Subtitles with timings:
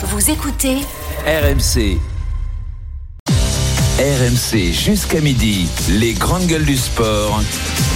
[0.00, 0.76] Vous écoutez
[1.26, 1.98] RMC.
[3.98, 7.42] RMC jusqu'à midi, les grandes gueules du sport.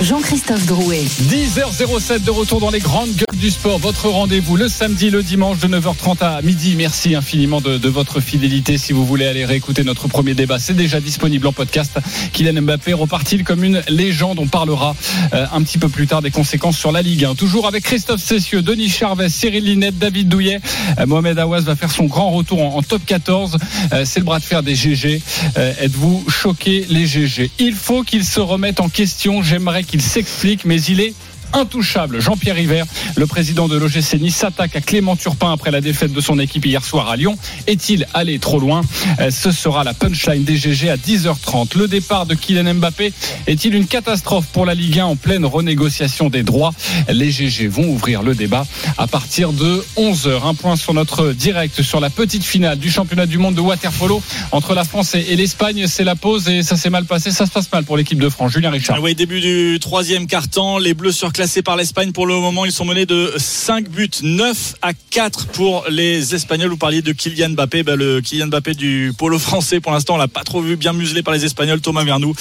[0.01, 1.05] Jean-Christophe Drouet.
[1.05, 3.79] 10h07 de retour dans les grandes gueules du sport.
[3.79, 6.75] Votre rendez-vous le samedi, le dimanche de 9h30 à midi.
[6.77, 8.79] Merci infiniment de, de votre fidélité.
[8.79, 11.97] Si vous voulez aller réécouter notre premier débat, c'est déjà disponible en podcast.
[12.33, 14.41] Kylian Mbappé repart-il comme une légende?
[14.41, 14.97] On parlera
[15.35, 17.37] euh, un petit peu plus tard des conséquences sur la Ligue 1.
[17.37, 20.61] Toujours avec Christophe Cessieux, Denis Charvet, Cyril Linette, David Douillet.
[20.99, 23.57] Euh, Mohamed Awas va faire son grand retour en, en top 14.
[23.93, 25.23] Euh, c'est le bras de fer des GG.
[25.57, 29.43] Euh, Êtes-vous choqué les GG Il faut qu'il se remette en question.
[29.43, 31.13] J'aimerais qu'il s'explique, mais il est
[31.53, 32.21] intouchable.
[32.21, 32.83] Jean-Pierre River,
[33.17, 36.65] le président de l'OGC Nice, s'attaque à Clément Turpin après la défaite de son équipe
[36.67, 37.37] hier soir à Lyon.
[37.67, 38.83] Est-il allé trop loin?
[39.21, 41.77] Euh, Ce sera la punchline des GG à 10h30.
[41.79, 43.13] Le départ de Kylian Mbappé
[43.47, 46.73] est-il une catastrophe pour la Ligue 1 en pleine renégociation des droits?
[47.09, 48.67] Les GG vont ouvrir le débat
[48.99, 50.47] à partir de 11h.
[50.47, 54.23] Un point sur notre direct sur la petite finale du championnat du monde de waterpolo
[54.53, 55.87] entre la France et l'Espagne.
[55.87, 57.31] C'est la pause et ça s'est mal passé.
[57.31, 58.53] Ça se passe mal pour l'équipe de France.
[58.53, 58.97] Julien Richard.
[58.99, 60.79] Ah Oui, début du troisième quart-temps.
[60.79, 62.65] Les Bleus surclassés par l'Espagne pour le moment.
[62.65, 66.71] Ils sont menés de 5 buts, 9 à 4 pour les Espagnols.
[66.71, 67.83] Vous parliez de Kylian Mbappé.
[67.83, 70.93] Ben, le Kylian Mbappé du polo français, pour l'instant, on l'a pas trop vu bien
[70.93, 71.81] muselé par les Espagnols.
[71.81, 72.33] Thomas Vernou.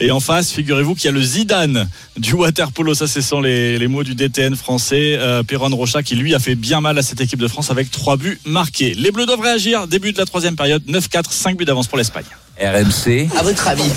[0.00, 2.94] Et en face, figurez-vous qu'il y a le Zidane du water polo.
[2.94, 5.16] Ça, ce sont les, les mots du DTN français.
[5.18, 7.90] Euh, Perron Rocha qui, lui, a fait bien mal à cette équipe de France avec
[7.90, 8.94] 3 buts marqués.
[8.94, 9.86] Les Bleus doivent réagir.
[9.86, 10.82] Début de la troisième période.
[10.88, 12.24] 9-4, 5 buts d'avance pour l'Espagne.
[12.58, 13.90] RMC, À votre avis,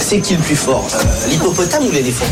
[0.00, 0.88] c'est qui le plus fort?
[0.94, 2.26] Euh, L'hippopotame ou l'éléphant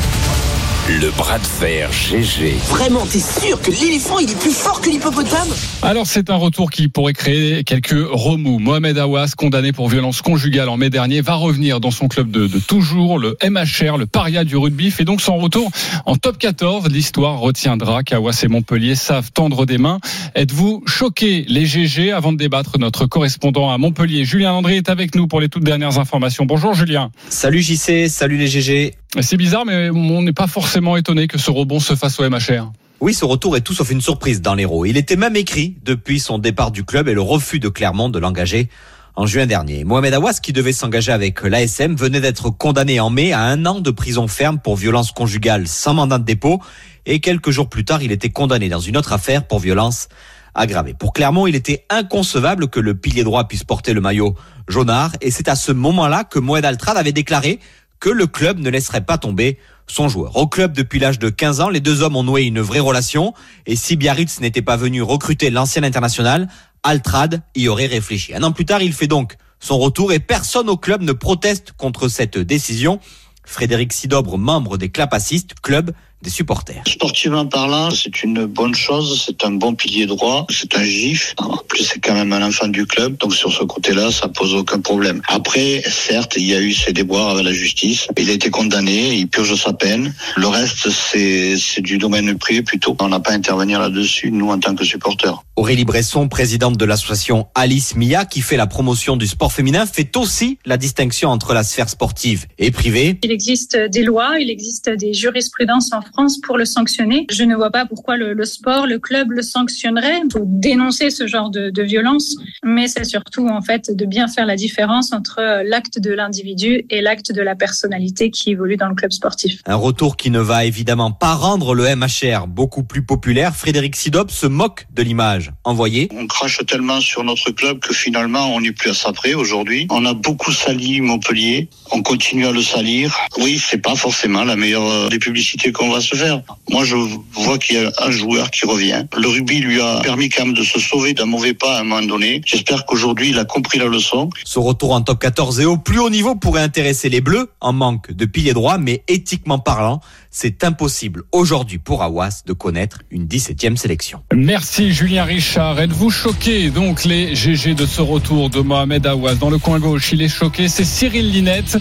[0.89, 2.55] le bras de fer GG.
[2.69, 5.49] Vraiment, t'es sûr que l'éléphant il est plus fort que l'hippopotame?
[5.83, 8.59] Alors c'est un retour qui pourrait créer quelques remous.
[8.59, 12.49] Mohamed Awas, condamné pour violence conjugale en mai dernier, va revenir dans son club de,
[12.49, 15.71] de toujours, le MHR, le paria du rugby, fait donc son retour
[16.05, 16.89] en top 14.
[16.89, 20.01] L'histoire retiendra qu'Awas et Montpellier savent tendre des mains.
[20.35, 25.15] Êtes-vous choqués, les GG Avant de débattre, notre correspondant à Montpellier, Julien Landry, est avec
[25.15, 26.45] nous pour les toutes dernières informations.
[26.45, 27.13] Bonjour Julien.
[27.29, 28.95] Salut JC, salut les GG.
[29.21, 32.73] C'est bizarre, mais on n'est pas forcément étonné que ce rebond se fasse au MHR.
[33.01, 34.87] Oui, ce retour est tout sauf une surprise dans l'Hérault.
[34.87, 38.19] Il était même écrit depuis son départ du club et le refus de Clermont de
[38.19, 38.71] l'engager
[39.15, 39.85] en juin dernier.
[39.85, 43.81] Mohamed Awas, qui devait s'engager avec l'ASM, venait d'être condamné en mai à un an
[43.81, 46.63] de prison ferme pour violence conjugale sans mandat de dépôt.
[47.05, 50.09] Et quelques jours plus tard, il était condamné dans une autre affaire pour violence
[50.55, 50.95] aggravée.
[50.95, 54.35] Pour Clermont, il était inconcevable que le pilier droit puisse porter le maillot
[54.69, 55.13] jaunard.
[55.21, 57.59] Et c'est à ce moment-là que Moed Altrad avait déclaré
[58.03, 60.37] que le club ne laisserait pas tomber son joueur.
[60.37, 63.33] Au club depuis l'âge de 15 ans, les deux hommes ont noué une vraie relation
[63.65, 66.49] et si Biarritz n'était pas venu recruter l'ancien international,
[66.83, 68.35] Altrad y aurait réfléchi.
[68.35, 71.75] Un an plus tard, il fait donc son retour et personne au club ne proteste
[71.77, 72.99] contre cette décision.
[73.45, 75.93] Frédéric Sidobre, membre des Clapacistes, club
[76.23, 76.83] des supporters.
[76.87, 81.35] Sportivement parlant, c'est une bonne chose, c'est un bon pilier droit, c'est un gif.
[81.39, 84.55] En plus, c'est quand même un enfant du club, donc sur ce côté-là, ça pose
[84.55, 85.21] aucun problème.
[85.29, 88.07] Après, certes, il y a eu ses déboires avec la justice.
[88.17, 90.15] Il a été condamné, il purge sa peine.
[90.37, 92.97] Le reste, c'est c'est du domaine privé plutôt.
[93.01, 95.43] On n'a pas à intervenir là-dessus, nous, en tant que supporters.
[95.57, 100.17] Aurélie Bresson, présidente de l'association Alice Mia, qui fait la promotion du sport féminin, fait
[100.17, 103.19] aussi la distinction entre la sphère sportive et privée.
[103.23, 106.12] Il existe des lois, il existe des jurisprudences en France
[106.43, 107.27] pour le sanctionner.
[107.31, 110.23] Je ne vois pas pourquoi le, le sport, le club le sanctionnerait.
[110.33, 114.47] Faut dénoncer ce genre de, de violence, mais c'est surtout en fait de bien faire
[114.47, 118.89] la différence entre euh, l'acte de l'individu et l'acte de la personnalité qui évolue dans
[118.89, 119.61] le club sportif.
[119.67, 123.57] Un retour qui ne va évidemment pas rendre le MHR beaucoup plus populaire.
[123.57, 126.09] Frédéric Sidop se moque de l'image envoyée.
[126.15, 129.87] On crache tellement sur notre club que finalement, on n'est plus à ça près aujourd'hui.
[129.91, 131.69] On a beaucoup sali Montpellier.
[131.91, 133.17] On continue à le salir.
[133.39, 136.43] Oui, c'est pas forcément la meilleure euh, des publicités qu'on va se faire.
[136.71, 136.97] Moi, je
[137.33, 139.07] vois qu'il y a un joueur qui revient.
[139.17, 141.85] Le rugby lui a permis quand même de se sauver d'un mauvais pas à un
[141.85, 142.43] moment donné.
[142.45, 144.31] J'espère qu'aujourd'hui, il a compris la leçon.
[144.45, 147.73] Ce retour en top 14 et au plus haut niveau pourrait intéresser les Bleus en
[147.73, 153.27] manque de piliers droits, mais éthiquement parlant, c'est impossible aujourd'hui pour Awas de connaître une
[153.27, 154.23] 17e sélection.
[154.35, 155.79] Merci Julien Richard.
[155.79, 160.13] Êtes-vous choqué donc les GG de ce retour de Mohamed Awas dans le coin gauche
[160.13, 161.79] Il est choqué, c'est Cyril Linette.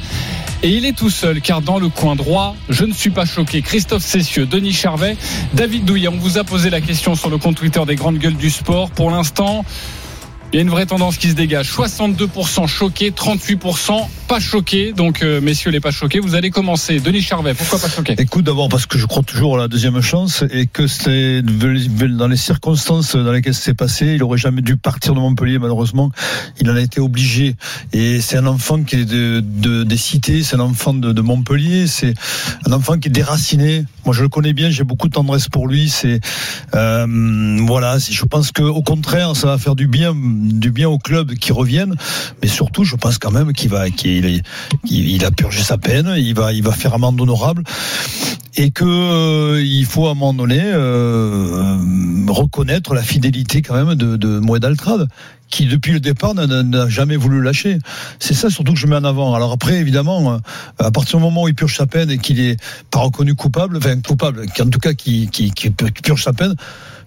[0.64, 3.64] Et il est tout seul, car dans le coin droit, je ne suis pas choqué.
[3.64, 5.16] Christophe Cessieux, Denis Charvet,
[5.54, 8.36] David Douillet, on vous a posé la question sur le compte Twitter des grandes gueules
[8.36, 8.90] du sport.
[8.90, 9.64] Pour l'instant,
[10.54, 11.72] il y a une vraie tendance qui se dégage.
[11.72, 14.92] 62% choqués, 38% pas choqués.
[14.94, 17.00] Donc, euh, messieurs les pas choqués, vous allez commencer.
[17.00, 20.02] Denis Charvet, pourquoi pas choqué Écoute, d'abord parce que je crois toujours à la deuxième
[20.02, 24.76] chance et que c'est dans les circonstances dans lesquelles c'est passé, il aurait jamais dû
[24.78, 26.12] partir de Montpellier, malheureusement.
[26.60, 27.56] Il en a été obligé.
[27.94, 31.22] Et c'est un enfant qui est de, de- des cités, c'est un enfant de, de
[31.22, 32.14] Montpellier, c'est
[32.68, 33.86] un enfant qui est déraciné.
[34.06, 35.90] Moi, je le connais bien, j'ai beaucoup de tendresse pour lui.
[35.90, 36.20] C'est
[36.76, 40.98] euh, voilà, je pense que au contraire, ça va faire du bien du bien au
[40.98, 41.96] club qui revienne,
[42.42, 44.44] mais surtout, je pense quand même qu'il va, qu'il
[45.26, 47.64] a purgé sa peine, il va, il va faire amende honorable,
[48.58, 51.78] et que euh, il faut à un moment donné euh,
[52.28, 54.66] reconnaître la fidélité quand même de, de Moed
[55.50, 57.78] qui depuis le départ n'a- jamais voulu lâcher.
[58.20, 59.36] C'est ça surtout que je mets en avant.
[59.36, 60.38] Alors après, évidemment, euh,
[60.80, 62.58] à partir du moment où il purge sa peine et qu'il est
[62.90, 65.30] pas reconnu coupable, enfin coupable, en tout cas qui
[66.04, 66.56] purge sa peine,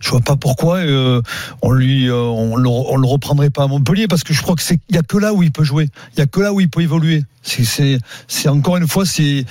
[0.00, 1.23] je vois pas pourquoi euh,
[1.62, 4.55] on lui euh, on, le, on le reprendrait pas à Montpellier parce que je crois
[4.56, 6.41] que c'est il y a que là où il peut jouer, il y a que
[6.41, 7.23] là où il peut évoluer.
[7.43, 9.44] C'est c'est c'est encore une fois c'est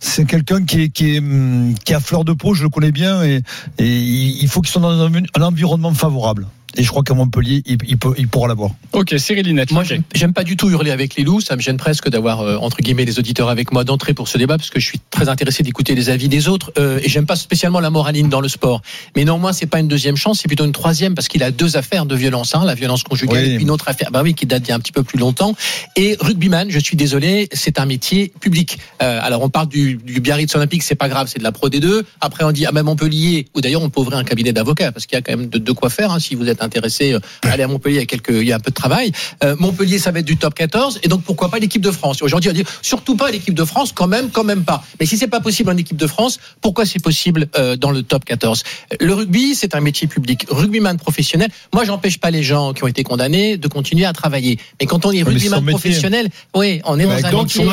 [0.00, 2.92] c'est quelqu'un qui est qui est hum, qui à fleur de peau, je le connais
[2.92, 3.42] bien et
[3.78, 6.46] et il faut qu'il soit dans un, un environnement favorable.
[6.76, 8.70] Et je crois qu'à Montpellier, il, il peut il pourra l'avoir.
[8.92, 9.72] Ok, Cyril Linette.
[9.72, 11.40] Moi, j'aime- pas du tout hurler avec les loups.
[11.40, 14.36] Ça me gêne presque d'avoir euh, entre guillemets les auditeurs avec moi d'entrer pour ce
[14.36, 17.24] débat parce que je suis très intéressé d'écouter les avis des autres euh, et j'aime
[17.24, 18.82] pas spécialement la moraline dans le sport.
[19.16, 21.76] Mais néanmoins, c'est pas une deuxième chance, c'est plutôt une troisième parce qu'il a deux
[21.76, 22.54] affaires de violence.
[22.54, 23.50] Hein, la violence conjugale Oui.
[23.50, 25.02] et puis une autre affaire, bah oui, qui date d'il y a un petit peu
[25.02, 25.54] plus longtemps.
[25.96, 28.78] Et rugbyman, je suis désolé, c'est un métier public.
[29.02, 31.68] Euh, alors on parle du, du Biarritz Olympique, c'est pas grave, c'est de la Pro
[31.68, 32.02] D2.
[32.20, 35.06] Après on dit à même Montpellier, ou d'ailleurs on peut ouvrir un cabinet d'avocats parce
[35.06, 36.12] qu'il y a quand même de, de quoi faire.
[36.12, 38.52] Hein, si vous êtes intéressé, euh, allez à Montpellier, il y a quelques, il y
[38.52, 39.12] a un peu de travail.
[39.44, 42.22] Euh, Montpellier, ça va être du top 14, et donc pourquoi pas l'équipe de France?
[42.22, 44.82] Aujourd'hui, on dit surtout pas l'équipe de France, quand même, quand même pas.
[45.00, 48.02] Mais si c'est pas possible en équipe de France, pourquoi c'est possible euh, dans le
[48.02, 48.62] top 14
[49.00, 50.46] Le rugby, c'est un métier public.
[50.48, 51.48] Rugbyman professionnel.
[51.72, 54.58] Moi, j'empêche pas les gens qui ont été condamnés de continuer à travailler.
[54.80, 57.64] Mais quand on est rugbyman professionnel, oui, on est dans un métier.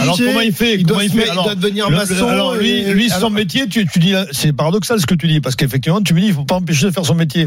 [0.00, 1.90] Alors comment il fait Il Comment doit, il se fait mettre- il Alors, doit devenir
[1.90, 2.26] maçon.
[2.28, 6.00] alors lui, son métier, tu, tu dis, c'est paradoxal ce que tu dis, parce qu'effectivement,
[6.02, 7.42] tu me dis, il faut pas empêcher de faire son métier.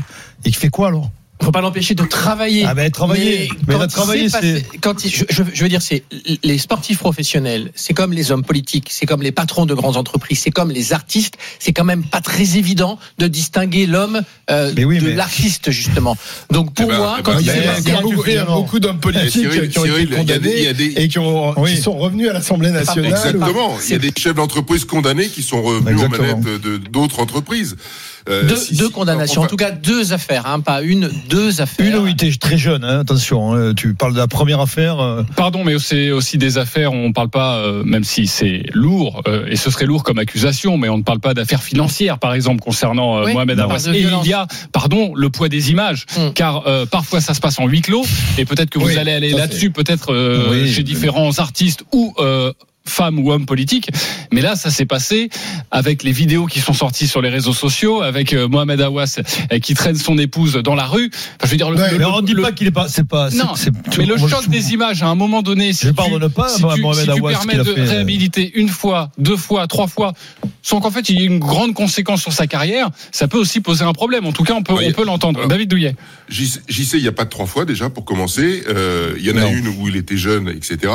[0.45, 1.09] Et il fait quoi alors?
[1.41, 2.65] Faut pas l'empêcher de travailler.
[2.67, 3.49] Ah ben, travailler.
[3.67, 6.03] Mais quand là, travailler, passé- quand il- je, veux dire, c'est
[6.43, 10.39] les sportifs professionnels, c'est comme les hommes politiques, c'est comme les patrons de grandes entreprises,
[10.39, 11.35] c'est comme les artistes.
[11.59, 15.71] C'est quand même pas très évident de distinguer l'homme euh, Mais oui, de mais- l'artiste
[15.71, 16.17] justement.
[16.51, 18.45] Donc pour Eh ben, moi, eh quand ben, il Il y a, il y a
[18.45, 20.73] beaucoup, d'hommes politiques Cyril, qui ont Cyril, été il y a des- y condamnés a
[20.73, 21.75] des- et qui, ont, Oui.
[21.75, 23.11] qui sont revenus à l'Assemblée nationale.
[23.11, 23.77] Exactement.
[23.85, 27.75] Il y a des chefs d'entreprise condamnés qui sont revenus aux manettes de d'autres entreprises.
[28.29, 31.61] Euh, deux, si- deux si- condamnations, en tout cas deux affaires, hein, pas une, deux
[31.61, 31.85] affaires.
[31.85, 34.99] Une où il était très jeune, hein, attention, hein, tu parles de la première affaire.
[34.99, 36.91] euh, Pardon, mais c'est aussi des affaires.
[36.93, 40.19] On ne parle pas, euh, même si c'est lourd, euh, et ce serait lourd comme
[40.19, 43.93] accusation, mais on ne parle pas d'affaires financières, par exemple, concernant euh, Oui, Mohamed de
[43.95, 44.25] Et violence.
[44.25, 46.31] il y a, pardon, le poids des images, Mm.
[46.33, 48.03] car euh, parfois ça se passe en huis clos,
[48.37, 52.13] et peut-être que vous Oui, allez aller là-dessus, peut-être euh, Oui, chez différents artistes ou
[52.87, 53.89] femmes ou hommes politiques.
[54.31, 55.29] Mais là, ça s'est passé
[55.71, 59.19] avec les vidéos qui sont sorties sur les réseaux sociaux, avec euh, Mohamed Awas
[59.51, 61.09] euh, qui traîne son épouse dans la rue.
[61.13, 62.71] Enfin, je veux dire, le, Ouais, le- mais on ne dit le- pas qu'il est
[62.71, 62.87] pas.
[62.89, 63.29] C'est pas.
[63.31, 65.95] non, c'est- mais le je- choc des images, à un moment donné, si Je tu,
[65.95, 67.89] pardonne pas si tu, Mohamed si tu Awas ce permets de fait, euh.
[67.89, 70.13] réhabiliter une fois, deux fois, trois fois,
[70.61, 73.59] sans qu'en fait il y ait une grande conséquence sur sa carrière, ça peut aussi
[73.61, 74.25] poser un problème.
[74.25, 75.39] En tout cas, on peut, on peut l'entendre.
[75.39, 75.95] Alors, David Douillet.
[76.29, 78.63] J'y j'y sais, il n'y a pas de trois fois déjà pour commencer.
[78.67, 79.51] Euh, Il y en a Non.
[79.51, 80.93] une où il était jeune, etc.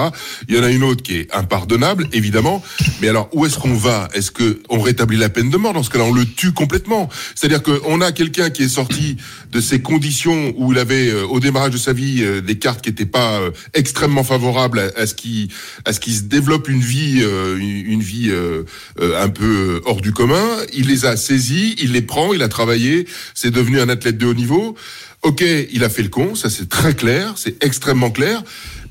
[0.49, 1.82] Il y en a une autre qui est impardonnable,
[2.13, 2.63] évidemment.
[3.01, 4.09] Mais alors, où est-ce qu'on va?
[4.15, 5.73] Est-ce que on rétablit la peine de mort?
[5.73, 7.09] Dans ce cas-là, on le tue complètement.
[7.35, 9.17] C'est-à-dire qu'on a quelqu'un qui est sorti
[9.51, 12.83] de ces conditions où il avait, euh, au démarrage de sa vie, euh, des cartes
[12.83, 15.49] qui n'étaient pas euh, extrêmement favorables à, ce qui,
[15.85, 18.33] à se développe une vie, une, vie
[18.99, 20.45] un peu hors du commun.
[20.73, 24.27] Il les a saisis, il les prend, il a travaillé, c'est devenu un athlète de
[24.27, 24.77] haut niveau.
[25.23, 28.43] Ok, il a fait le con, ça c'est très clair, c'est extrêmement clair,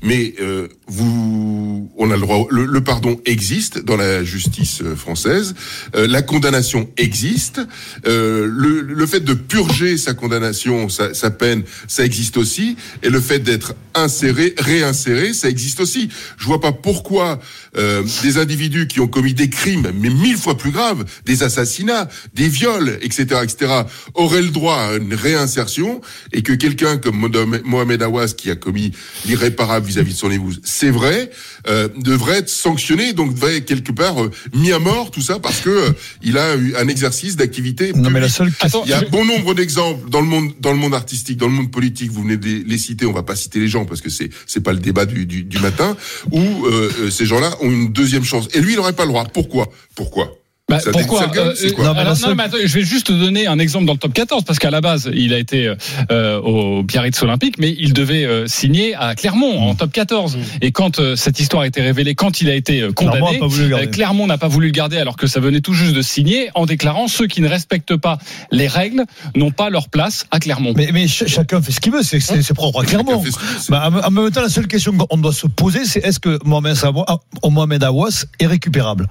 [0.02, 4.96] mais euh, vous, on a le droit, le, le pardon existe dans la justice euh,
[4.96, 5.54] française,
[5.94, 7.60] euh, la condamnation existe,
[8.06, 13.10] euh, le, le fait de purger sa condamnation, sa, sa peine, ça existe aussi, et
[13.10, 16.08] le fait d'être inséré, réinséré, ça existe aussi.
[16.36, 17.40] Je vois pas pourquoi
[17.76, 22.08] euh, des individus qui ont commis des crimes, mais mille fois plus graves, des assassinats,
[22.34, 23.72] des viols, etc., etc.,
[24.14, 26.00] auraient le droit à une réinsertion
[26.32, 27.16] et que quelqu'un comme
[27.64, 28.92] Mohamed- Awas, qui a commis
[29.26, 31.30] l'irréparable vis-à-vis de son épouse, c'est vrai,
[31.68, 35.38] euh, devrait être sanctionné, donc devrait être quelque part euh, mis à mort, tout ça,
[35.38, 35.90] parce que euh,
[36.22, 37.92] il a eu un exercice d'activité.
[37.94, 40.72] Non, mais la seule Attends, Il y a bon nombre d'exemples dans le monde, dans
[40.72, 42.10] le monde artistique, dans le monde politique.
[42.10, 43.06] Vous venez de les, citer.
[43.06, 45.44] On va pas citer les gens parce que c'est c'est pas le débat du, du,
[45.44, 45.96] du matin.
[46.30, 46.66] Où
[47.10, 48.48] ces gens-là ont une deuxième chance.
[48.54, 49.24] Et lui, il n'aurait pas le droit.
[49.24, 49.68] Pourquoi?
[49.94, 50.32] Pourquoi?
[50.72, 53.06] Bah, Ça pourquoi gueule, Euh, c'est quoi alors, Non, mais non, attends, je vais juste
[53.08, 55.72] te donner un exemple dans le top 14 parce qu'à la base il a été
[56.10, 60.38] euh, au Biarritz Olympique, mais il devait euh, signer à Clermont en top 14.
[60.60, 63.36] Et quand euh, cette histoire a été révélée, quand il a été euh, Clermont condamné,
[63.36, 63.86] a pas voulu le garder.
[63.86, 66.50] euh, Clermont n'a pas voulu le garder alors que ça venait tout juste de signer
[66.54, 68.18] en déclarant ceux qui ne respectent pas
[68.50, 69.04] les règles
[69.36, 70.72] n'ont pas leur place à Clermont.
[70.76, 73.22] Mais, mais ch- chacun fait ce qu'il veut, c'est c'est- c'est propre à Clermont.
[73.68, 76.76] Bah, en même temps, la seule question qu'on doit se poser, c'est est-ce que Mohamed,
[77.06, 77.16] ah,
[77.48, 79.08] Mohamed Awas est récupérable?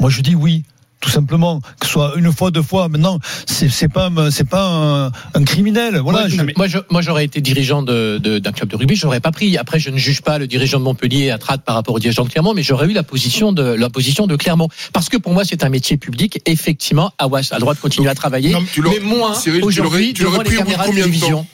[0.00, 0.64] Moi, je dis oui.
[1.02, 1.60] Tout simplement.
[1.78, 2.88] Que ce soit une fois, deux fois.
[2.88, 5.98] Maintenant, c'est c'est pas, un- c'est pas un, un criminel.
[5.98, 6.20] Voilà.
[6.20, 9.20] moi, je- moi, je- moi, j'aurais été dirigeant de- de- d'un club de rugby, j'aurais
[9.20, 9.58] pas pris.
[9.58, 12.24] Après, je ne juge pas le dirigeant de Montpellier à Trade par rapport au dirigeant
[12.24, 15.32] de Clermont, mais j'aurais eu la position de la position de Clermont, parce que pour
[15.34, 16.40] moi, c'est un métier public.
[16.46, 19.60] Effectivement, Awas a le droit de continuer à travailler, Tu l'aurais- mais moins Cyril, tu
[19.60, 21.46] l'aurais- aujourd'hui tu l'aurais pris au bout de de combien de temps?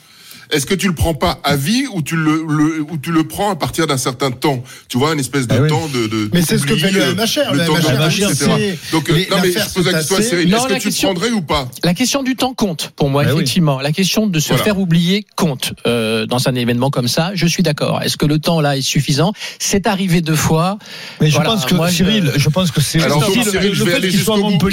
[0.51, 3.23] Est-ce que tu le prends pas à vie ou tu le, le- ou tu le
[3.23, 5.69] prends à partir d'un certain temps Tu vois, une espèce de Ah oui.
[5.69, 6.07] temps de.
[6.07, 7.53] de Mais c'est ce que fait le euh, MHR.
[7.53, 8.77] Le temps de MHR, etc.
[8.91, 10.21] Donc, euh, les- non, mais je pose la question à.
[10.23, 10.49] Cyril.
[10.49, 12.91] Non, Est-ce la que tu le question- prendrais ou pas La question du temps compte
[12.95, 13.35] pour moi, Ah oui.
[13.35, 13.79] effectivement.
[13.79, 14.63] La question de se Voilà.
[14.63, 17.31] faire oublier compte euh, dans un événement comme ça.
[17.35, 18.01] Je suis d'accord.
[18.01, 19.33] Est-ce que le temps là est suffisant?
[19.59, 20.79] C'est arrivé deux fois.
[21.21, 23.83] mais je pense que moi, Cyril, je pense que c'est Alors, le, Cyril, le je
[23.83, 24.69] vais fait aller jusqu'au bout.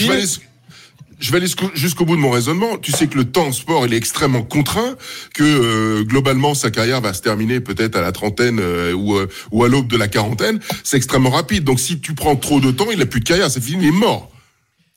[1.19, 2.77] Je vais aller, jusqu'au- bout de mon raisonnement.
[2.79, 4.97] Tu sais que le temps en sport, il est extrêmement contraint,
[5.35, 9.27] que euh, globalement sa carrière va se terminer peut-être à la trentaine euh, ou, euh,
[9.51, 10.61] ou à l'aube de la quarantaine.
[10.85, 11.65] C'est extrêmement rapide.
[11.65, 13.89] Donc si tu prends trop de temps, il a plus de carrière, c'est fini, il
[13.89, 14.31] est mort.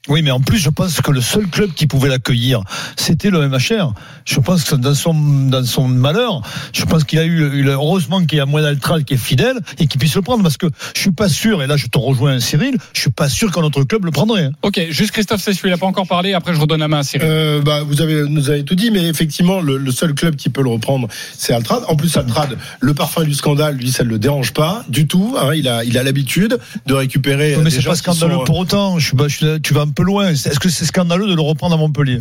[0.07, 2.61] Oui, mais en plus, je pense que le seul club qui pouvait l'accueillir,
[2.95, 3.93] c'était le MHR.
[4.25, 6.41] Je pense que dans son, dans son malheur,
[6.73, 9.57] je pense qu'il a eu, eu- heureusement qu'il y a Moine Altral qui est fidèle
[9.77, 11.97] et qui puisse le prendre parce que je suis pas sûr, et là je te
[11.97, 14.45] rejoins Cyril, je suis pas sûr qu'un autre club le prendrait.
[14.45, 14.51] hein.
[14.61, 16.33] Ok, juste Christophe Cessu, il n'a pas encore parlé.
[16.33, 17.27] Après, je redonne la main à Cyril.
[17.29, 20.47] Euh, bah, vous avez, nous avez tout dit, mais effectivement, le, le seul club qui
[20.49, 21.83] peut le reprendre, c'est Altrad.
[21.89, 25.35] En plus, Altrad, le parfum du scandale, lui, ça ne le dérange pas du tout.
[25.37, 25.51] hein.
[25.53, 27.57] il a, il a l'habitude de récupérer.
[27.57, 28.97] mais des c'est pas scandaleux sont, pour autant.
[28.97, 30.29] Je suis, pas- je suis- tu vas peu loin.
[30.29, 32.19] Est-ce que c'est scandaleux de le reprendre à Montpellier?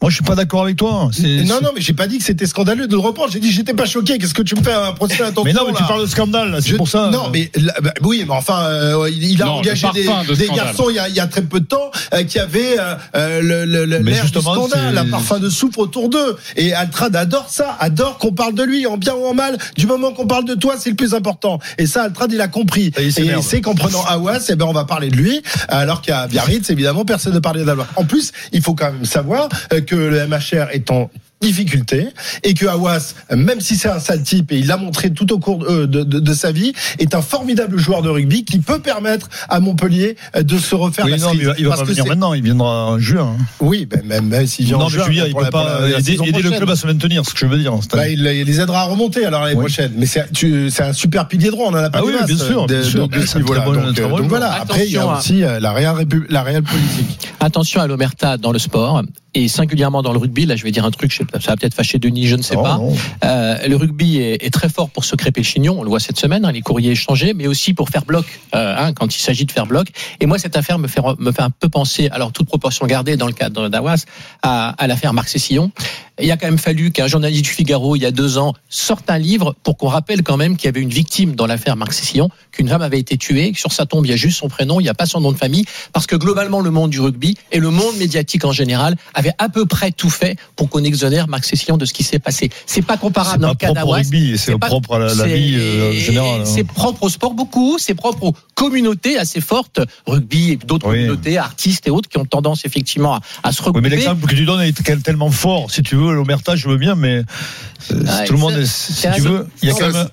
[0.00, 1.10] Moi, je suis pas d'accord avec toi.
[1.12, 3.32] C'est- non, non, mais j'ai pas dit que c'était scandaleux de le reprendre.
[3.32, 4.16] J'ai dit, j'étais pas choqué.
[4.18, 6.52] Qu'est-ce que tu me fais un procès d'attention Mais non, mais tu parles de scandale.
[6.52, 7.10] là, C'est pour ça.
[7.10, 10.86] Non, mais là, bah, oui, mais enfin, euh, il, a Non, engagé des, de garçons
[10.88, 13.40] il y, a, il y a très peu de temps euh, qui avaient euh, euh,
[13.42, 16.36] le, le, le- Mais l'air du scandale, un parfum de soufre autour d'eux.
[16.54, 19.58] Et Altrad adore ça, adore qu'on parle de lui, en bien ou en mal.
[19.76, 21.58] Du moment qu'on parle de toi, c'est le plus important.
[21.76, 22.92] Et ça, Altrad, il a compris.
[22.98, 26.02] Et il Et c'est qu'en prenant Awas, eh ben, on va parler de lui, alors
[26.02, 27.88] qu'à Biarritz, évidemment, personne ne parlait d'Awas.
[27.96, 32.08] En plus, il faut quand même savoir euh, que le MHR est en difficulté
[32.42, 35.38] et que Awas, même si c'est un sale type et il l'a montré tout au
[35.38, 38.80] cours de, de- de- de sa vie, est un formidable joueur de rugby qui peut
[38.80, 41.76] permettre à Montpellier euh, de se refaire Oui, la non, mais il va, il va
[41.76, 42.34] pas venir maintenant.
[42.34, 43.36] Il viendra en juin.
[43.38, 43.44] hein.
[43.60, 45.44] Oui, ben, même, même s'il vient Non, en mais juin, je veux dire, il peut
[45.44, 47.22] la- pas la- aider, le club à se maintenir.
[47.24, 47.72] Ce que je veux dire.
[47.92, 49.60] Bah, il, il les aidera à remonter alors l'année Oui.
[49.62, 49.92] prochaine.
[49.96, 52.82] Mais c'est un super pilier droit, on en a pas Ah oui, bien sûr, de,
[52.96, 54.54] Donc, euh, voilà.
[54.60, 57.28] Après, il y a Attention, aussi euh, la réelle, répu- la réelle politique.
[57.38, 59.02] Attention à l'omerta dans le sport
[59.42, 60.46] et singulièrement dans le rugby.
[60.46, 62.62] Là, je vais dire un truc, ça va peut-être fâcher Denis, je ne sais Non,
[62.62, 62.76] pas.
[62.78, 62.94] non.
[63.24, 66.00] Euh, le rugby est, est très fort pour se crêper le chignon, on le voit
[66.00, 69.20] cette semaine, hein, les courriers échangés, mais aussi pour faire bloc, euh, hein, quand il
[69.20, 69.88] s'agit de faire bloc.
[70.20, 73.16] Et moi, cette affaire me fait, me fait un peu penser, alors toute proportion gardée
[73.16, 74.04] dans le cadre d'Awas,
[74.42, 75.70] à, à l'affaire Marc Cessillon.
[76.20, 79.08] Il a quand même fallu qu'un journaliste du Figaro, il y a deux ans, sorte
[79.08, 81.92] un livre pour qu'on rappelle quand même qu'il y avait une victime dans l'affaire Marc
[81.92, 84.48] Cessillon, qu'une femme avait été tuée, que sur sa tombe, il y a juste son
[84.48, 87.00] prénom, il n'y a pas son nom de famille, parce que globalement, le monde du
[87.00, 90.82] rugby et le monde médiatique en général avait à peu près tout fait pour qu'on
[90.82, 92.50] exonère Marc Cessillon de ce qui s'est passé.
[92.66, 93.96] C'est pas comparable dans le cas propre au d'Awas.
[93.98, 96.40] rugby, c'est pas- propre à la, vie euh, générale.
[96.40, 96.44] hein.
[96.44, 100.96] C'est propre au sport beaucoup, c'est propre aux communautés assez fortes, rugby et d'autres Oui.
[100.96, 103.88] communautés, artistes et autres qui ont tendance effectivement à, à se Oui, regrouper.
[103.88, 105.70] mais l'exemple que tu donnes est tellement fort.
[105.70, 107.22] Si tu veux, l'Omerta, je veux bien, mais
[107.92, 110.08] euh, Ah, tout le monde, si tu veux, il y a quand même.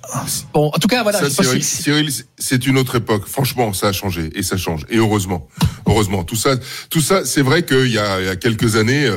[0.54, 1.18] Bon, en tout cas, voilà.
[1.18, 3.26] Ça, je sais pas Cyril, si- Cyril, c'est une autre époque.
[3.26, 4.82] Franchement, ça a changé et ça change.
[4.90, 5.48] Et heureusement,
[5.86, 6.24] heureusement.
[6.24, 6.56] Tout ça,
[6.90, 9.10] tout ça, c'est vrai qu'il y a, il y a quelques années,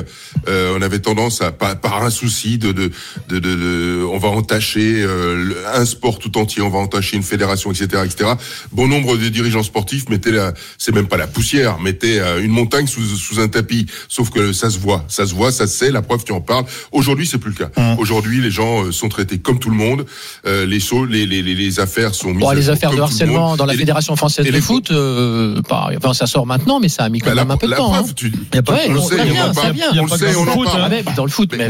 [0.48, 2.90] euh, on avait tendance à, par, par un souci de, de,
[3.28, 7.22] de, de, de- on va entacher euh, un sport tout entier, on va entacher une
[7.22, 8.30] fédération, etc., etc.
[8.72, 12.50] Bon nombre de dirigeants sportifs mettaient la, c'est même pas la poussière, mettaient euh, une
[12.52, 13.86] montagne sous, sous un tapis.
[14.08, 15.90] Sauf que ça se voit, ça se voit, ça se sait.
[15.90, 16.64] La preuve, tu en parles.
[16.92, 17.70] Aujourd'hui, c'est plus le cas.
[17.76, 17.98] Mmh.
[17.98, 20.06] Aujourd'hui, les gens euh, sont traités comme tout le monde.
[20.46, 23.09] Euh, les, choses, les, les, les, affaires sont mises à les affaires de.
[23.10, 27.08] Harcèlement dans la Fédération française de foot, euh, enfin, ça sort maintenant, mais ça a
[27.08, 27.94] mis quand Bah, même un peu de temps.
[27.94, 28.02] hein.
[28.02, 31.64] on le sait, ça on en parle, en Ah, dans le foot, t'es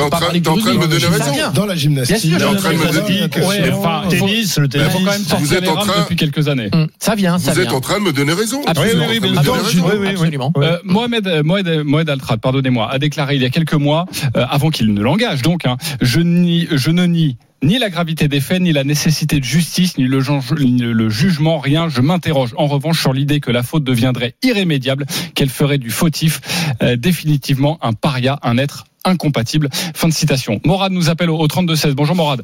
[0.00, 1.32] en train- train de me donner raison.
[1.54, 4.86] Dans la gymnastique, T'es en train de me enfin, tennis, le tennis.
[4.94, 6.68] même Vous êtes en train- depuis quelques années.
[6.72, 7.76] Hum, Ça vient, ça Vous êtes vient.
[7.76, 8.62] en train de me donner raison.
[8.66, 9.06] Absolument.
[9.06, 9.84] Vous êtes en train de me Ah, donner raison.
[9.86, 10.08] oui, oui, oui.
[10.10, 10.52] Absolument.
[10.58, 14.70] Euh, Mohamed, Mohamed, Mohamed Altrad, pardonnez-moi, a déclaré il y a quelques mois, euh, avant
[14.70, 18.60] qu'il ne l'engage donc, hein, je, nie, je ne nie ni la gravité des faits,
[18.60, 21.88] ni la nécessité de justice, ni le, gen- ni le jugement, rien.
[21.88, 26.40] Je m'interroge en revanche sur l'idée que la faute deviendrait irrémédiable, qu'elle ferait du fautif
[26.82, 29.68] euh, définitivement un paria, un être incompatible.
[29.94, 30.60] Fin de citation.
[30.64, 31.92] Morad nous appelle au, au 32-16.
[31.92, 32.42] Bonjour Morad.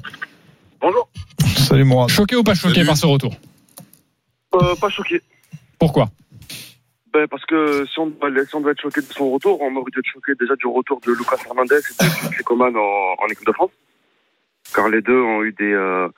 [0.81, 1.09] Bonjour.
[1.57, 2.09] Salut, Mourad.
[2.11, 2.87] Choqué ou pas choqué Salut.
[2.87, 3.35] par ce retour
[4.55, 5.21] Euh, pas choqué.
[5.81, 6.11] Pourquoi
[7.13, 9.75] Ben, parce que si on, doit, si on doit être choqué de son retour, on
[9.77, 11.81] aurait dû être choqué déjà du retour de Lucas Hernandez
[12.33, 13.71] et de Coman en, en équipe de France.
[14.75, 15.73] Car les deux ont eu des.
[15.73, 16.09] Euh,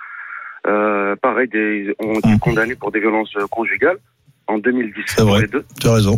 [0.67, 3.97] euh, pareil, des, ont été condamnés pour des violences euh, conjugales
[4.47, 5.43] en 2010 C'est pour vrai.
[5.43, 5.65] les deux.
[5.81, 6.17] Tu as raison.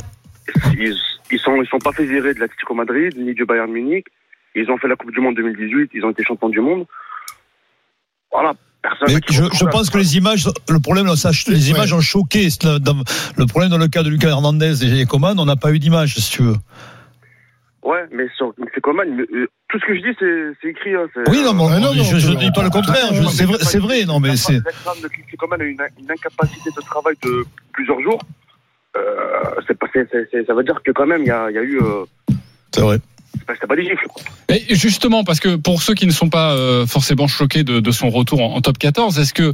[0.76, 0.94] Ils,
[1.30, 4.06] ils sont ils sont pas fait virer de l'Atlético Madrid ni du Bayern Munich.
[4.54, 5.90] Ils ont fait la Coupe du Monde 2018.
[5.94, 6.86] Ils ont été champions du monde.
[8.32, 8.52] Voilà.
[8.82, 12.50] Personne Mais je, je pense que les images, le problème, ça, les images ont choqué.
[12.50, 12.96] C'est Le, dans-
[13.36, 16.16] le problème dans le cas de Lucas Hernandez et Coman, on n'a pas eu d'image,
[16.16, 16.56] si tu veux.
[17.82, 20.16] Ouais, mais sur c'est comment mais, euh, Tout ce que je dis,
[20.62, 20.94] c'est écrit.
[20.94, 23.08] Hein, Oui, non, mais Ah, non, non, je, tu- dis pas le contraire.
[23.30, 24.54] C'est vrai, c'est vrai, non, mais c'est.
[24.60, 28.20] De Kiki Coman a une, une incapacité de travail de plusieurs jours.
[28.96, 29.00] Euh,
[29.66, 31.80] c'est pas, ça veut dire que quand même, il y a, il y a eu.
[31.80, 32.04] Euh,
[32.72, 32.98] C'est vrai.
[33.48, 34.06] c'est pas, des gifles.
[34.48, 37.90] Et justement, parce que pour ceux qui ne sont pas euh, forcément choqués de, de
[37.90, 39.52] son retour en, en top 14, est-ce que,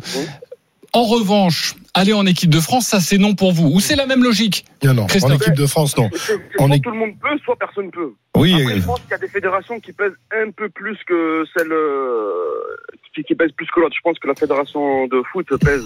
[0.92, 4.06] en revanche, aller en équipe de France, ça c'est non pour vous Ou c'est la
[4.06, 5.06] même logique Non, non.
[5.22, 6.08] En équipe de France, non.
[6.14, 6.36] Soit
[6.74, 8.12] est- tout le monde peut, soit personne peut.
[8.36, 10.96] Oui, Après, euh, je pense qu'il y a des fédérations qui pèsent un peu plus
[11.06, 12.30] que celle euh,
[13.14, 13.94] qui, qui pèsent plus que l'autre.
[13.96, 15.84] Je pense que la fédération de foot pèse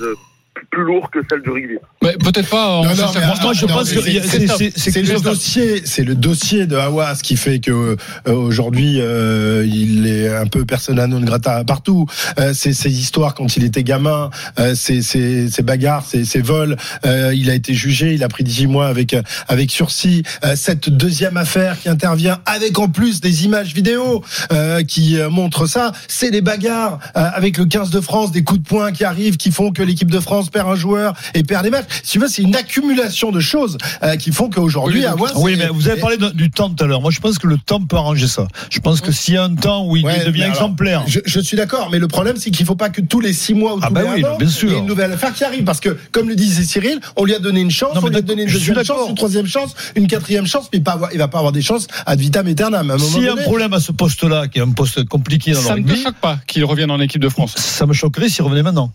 [0.71, 1.75] plus lourd que celle du rugby.
[2.03, 5.83] Mais Peut-être pas en Non, non, mais attends, je non, pense que c'est- le dossier,
[5.85, 7.71] c'est le dossier de Hawass qui fait que
[8.29, 12.07] euh, aujourd'hui euh, il est un peu persona non grata partout.
[12.39, 16.41] Euh, c'est ses histoires quand il était gamin, euh, ses, ses, ses bagarres, ses, ses
[16.43, 16.77] vols.
[17.07, 19.17] Euh, il a été jugé, il a pris 18 mois avec
[19.49, 20.23] avec sursis.
[20.45, 25.67] Euh, cette deuxième affaire qui intervient avec en plus des images vidéo euh, qui montrent
[25.67, 29.05] ça, c'est les bagarres euh, avec le 15 de France, des coups de poing qui
[29.05, 31.87] arrivent, qui font que l'équipe de France perd un joueur et perd des matchs.
[32.03, 35.69] Si tu veux, c'est une accumulation de choses euh, qui font qu'aujourd'hui, Hawass, Oui, mais
[35.69, 37.01] vous avez parlé de- du temps tout à l'heure.
[37.01, 38.49] Moi, je pense que le temps peut arranger ça.
[38.71, 41.05] Je pense que s'il y a un temps où il Ouais, devient alors, exemplaire.
[41.07, 43.55] Je, je suis d'accord, mais le problème, c'est qu'il faut pas que tous les six
[43.55, 44.69] mois ou Ah tous bah les oui, un an, bien sûr.
[44.69, 45.65] il y ait une nouvelle affaire qui arrive.
[45.65, 48.17] Parce que, comme le disait Cyril, on lui a donné une chance, Non, on lui
[48.17, 51.19] a donné une deuxième chance, une troisième chance, une quatrième chance, mais pas avoir, il
[51.19, 52.97] va pas avoir des chances ad vitam aeternam.
[52.99, 55.67] S'il y a un problème à ce poste-là, qui est un poste compliqué dans le
[55.67, 58.29] Ça ne te rugby, choque pas qu'il revienne en équipe de France ça me choquerait
[58.29, 58.93] s'il revenait maintenant.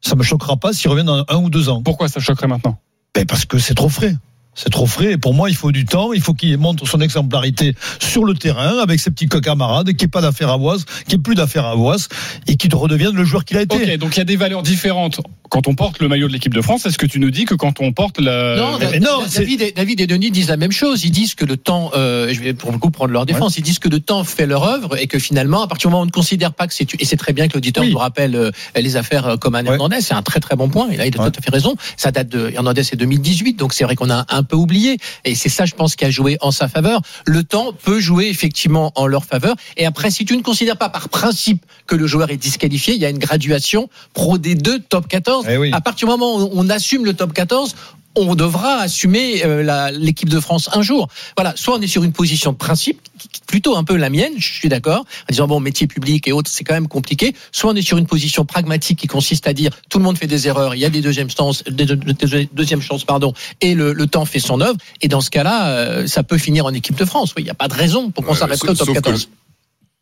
[0.00, 1.82] Ça me choquera pas s'il revient dans un ou deux ans.
[1.82, 2.78] Pourquoi ça choquerait maintenant?
[3.14, 4.14] Ben parce que c'est trop frais.
[4.56, 5.12] C'est trop frais.
[5.12, 6.12] Et pour moi, il faut du temps.
[6.12, 10.04] Il faut qu'il montre son exemplarité sur le terrain avec ses petits camarades, qu'il n'y
[10.04, 12.08] ait pas d'affaire à Voise, qu'il n'y ait plus d'affaire à Voise
[12.46, 13.76] et qu'il redevienne le joueur qu'il a été.
[13.76, 16.52] Ok, donc il y a des valeurs différentes quand on porte le maillot de l'équipe
[16.54, 16.86] de France.
[16.86, 18.56] Est-ce que tu nous dis que quand on porte la.
[18.56, 18.98] Non, mais
[19.34, 21.04] David, et, David et Denis disent la même chose.
[21.04, 23.62] Ils disent que le temps, euh, je vais pour le coup prendre leur défense, ils
[23.62, 26.04] disent que le temps fait leur œuvre et que finalement, à partir du moment où
[26.04, 27.92] on ne considère pas que c'est, et c'est très bien que l'auditeur Oui.
[27.92, 29.62] nous rappelle euh, les affaires euh, comme Ouais.
[29.66, 30.88] Hernandez, c'est un très très bon point.
[30.90, 31.30] Et là, il a Ouais.
[31.30, 31.76] tout à fait raison.
[31.96, 34.96] Ça date de Hernandez, c'est 2018, donc c'est vrai qu'on a un peu oublié.
[35.24, 37.02] Et c'est ça, je pense, qui a joué en sa faveur.
[37.26, 39.54] Le temps peut jouer effectivement en leur faveur.
[39.76, 43.00] Et après, si tu ne considères pas par principe que le joueur est disqualifié, il
[43.00, 45.46] y a une graduation pro D2, top 14.
[45.48, 45.70] Eh oui.
[45.72, 47.74] À partir du moment où on assume le top 14,
[48.16, 51.08] on devra assumer euh, l'équipe de France un jour.
[51.36, 53.00] Voilà, soit on est sur une position de principe,
[53.46, 56.50] plutôt un peu la mienne, je suis d'accord, en disant bon, métier public et autres,
[56.52, 57.34] c'est quand même compliqué.
[57.52, 60.26] Soit on est sur une position pragmatique qui consiste à dire tout le monde fait
[60.26, 63.74] des erreurs, il y a des deuxièmes chances, des deux- des deuxièmes chances, pardon, et
[63.74, 64.76] le, le temps fait son œuvre.
[65.02, 67.32] Et dans ce cas-là, euh, ça peut finir en équipe de France.
[67.36, 69.28] Oui, il n'y a pas de raison pour qu'on s'arrêterait au top sauf que- 14.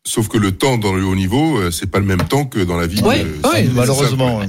[0.07, 2.59] Sauf que le temps dans le haut niveau, euh, c'est pas le même temps que
[2.59, 3.01] dans la vie.
[3.03, 4.39] Euh, ouais, c'est- Malheureusement.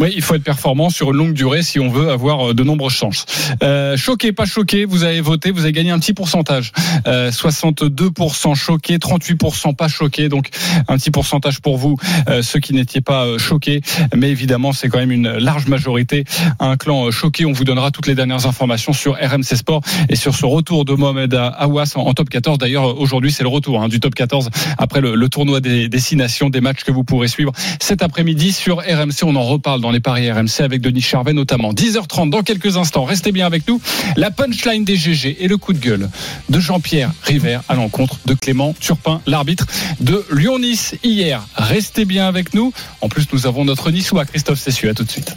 [0.00, 2.64] Oui, il faut être performant sur une longue durée si on veut avoir euh, de
[2.64, 3.24] nombreuses chances.
[3.62, 6.72] Euh, choqué, pas choqué, vous avez voté, vous avez gagné un petit pourcentage.
[7.06, 10.48] Euh, 62% choqué, 38% pas choqué, donc
[10.88, 11.96] un petit pourcentage pour vous,
[12.28, 13.82] euh, ceux qui n'étiez pas choqués.
[14.16, 16.24] Mais évidemment, c'est quand même une large majorité.
[16.58, 20.34] Un clan choqué, on vous donnera toutes les dernières informations sur RMC Sport et sur
[20.34, 22.58] ce retour de Mohamed Awas en, en top 14.
[22.58, 26.60] D'ailleurs, aujourd'hui, c'est le retour hein, du top 14 après le, tournoi des destinations, des
[26.60, 29.24] matchs que vous pourrez suivre cet après-midi sur RMC.
[29.24, 31.72] On en reparle dans les paris RMC avec Denis Charvet notamment.
[31.72, 33.04] 10h30 dans quelques instants.
[33.04, 33.80] Restez bien avec nous.
[34.16, 36.08] La punchline des GG et le coup de gueule
[36.48, 39.66] de Jean-Pierre River à l'encontre de Clément Turpin, l'arbitre
[40.00, 41.46] de Lyon-Nice hier.
[41.54, 42.72] Restez bien avec nous.
[43.00, 44.90] En plus, nous avons notre Niçois Christophe Cessieux.
[44.90, 45.36] À tout de suite.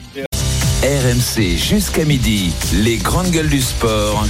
[0.83, 4.25] RMC jusqu'à midi, les grandes gueules du sport.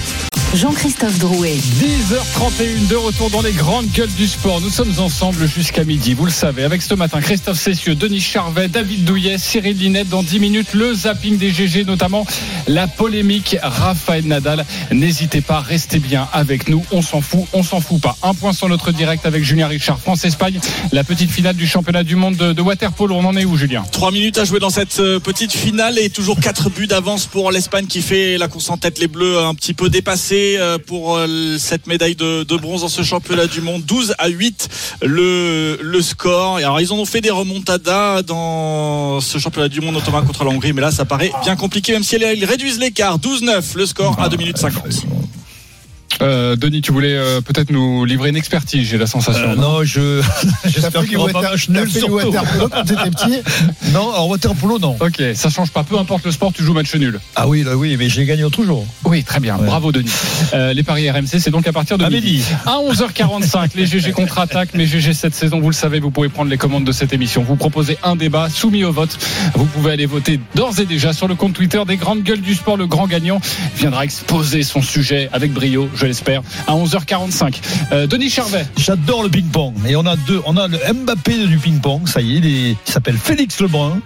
[0.56, 1.56] Jean-Christophe Drouet.
[1.56, 4.62] 10h31 de retour dans les grandes gueules du sport.
[4.62, 8.70] Nous sommes ensemble jusqu'à midi, vous le savez, avec ce matin Christophe Cessieux, Denis Charvet,
[8.70, 10.08] David Douillet, Cyril Linette.
[10.08, 12.26] Dans 10 minutes, le zapping des GG, notamment
[12.68, 14.66] la polémique Raphaël Nadal.
[14.92, 16.84] N'hésitez pas, restez bien avec nous.
[16.92, 18.16] On s'en fout, on s'en fout pas.
[18.24, 20.60] Un point sur notre direct avec Julien Richard, France-Espagne,
[20.94, 23.16] la petite finale du championnat du monde de, de Waterpolo.
[23.16, 23.84] On en est où, Julien?
[23.92, 27.52] 3 minutes à jouer dans cette euh, petite finale et toujours 4 buts d'avance pour
[27.52, 28.98] l'Espagne qui fait la course en tête.
[29.00, 33.02] Les Bleus un petit peu dépassés euh, pour euh, cette médaille de, bronze dans ce
[33.02, 33.84] championnat du monde.
[33.84, 34.70] 12 à 8
[35.04, 36.58] le, score.
[36.58, 40.52] Alors ils en ont fait des remontadas dans ce championnat du monde notamment contre la
[40.52, 40.74] Hongrie.
[40.74, 43.20] Mais là ça paraît bien compliqué même si ils réduisent l'écart.
[43.20, 44.84] 12-9 le score à 2 minutes 50.
[46.22, 49.52] Euh, Denis, tu voulais euh, peut-être nous livrer une expertise, j'ai la sensation.
[49.52, 50.22] Euh, non, je
[50.66, 53.42] j'espère qu'il aura pas match nul waterpolo quand t'étais petit
[53.94, 54.98] Non, alors waterpolo non.
[55.00, 55.84] Ok, ça change pas.
[55.84, 57.20] Peu importe le sport, tu joues match nul.
[57.36, 58.86] Ah oui, là, oui, mais j'ai gagné toujours.
[59.06, 59.58] Oui, très bien.
[59.58, 59.66] Ouais.
[59.66, 60.12] Bravo, Denis.
[60.54, 62.34] Les paris RMC, c'est donc à partir de À midi.
[62.34, 62.46] midi.
[62.66, 64.70] À 11h45, les GG contre-attaque.
[64.74, 67.44] Mais GG cette saison, vous le savez, vous pouvez prendre les commandes de cette émission.
[67.44, 69.18] Vous proposez un débat soumis au vote.
[69.56, 72.56] Vous pouvez aller voter d'ores et déjà sur le compte Twitter des grandes gueules du
[72.56, 72.78] sport.
[72.78, 73.40] Le grand gagnant
[73.76, 77.56] viendra exposer son sujet avec brio, je l'espère, à 11h45.
[77.92, 78.66] Euh, Denis Charvet.
[78.78, 79.74] J'adore le ping-pong.
[79.88, 80.42] Et on a deux.
[80.46, 82.08] On a le Mbappé du ping-pong.
[82.08, 84.00] Ça y est, il, est- il s'appelle Félix Lebrun.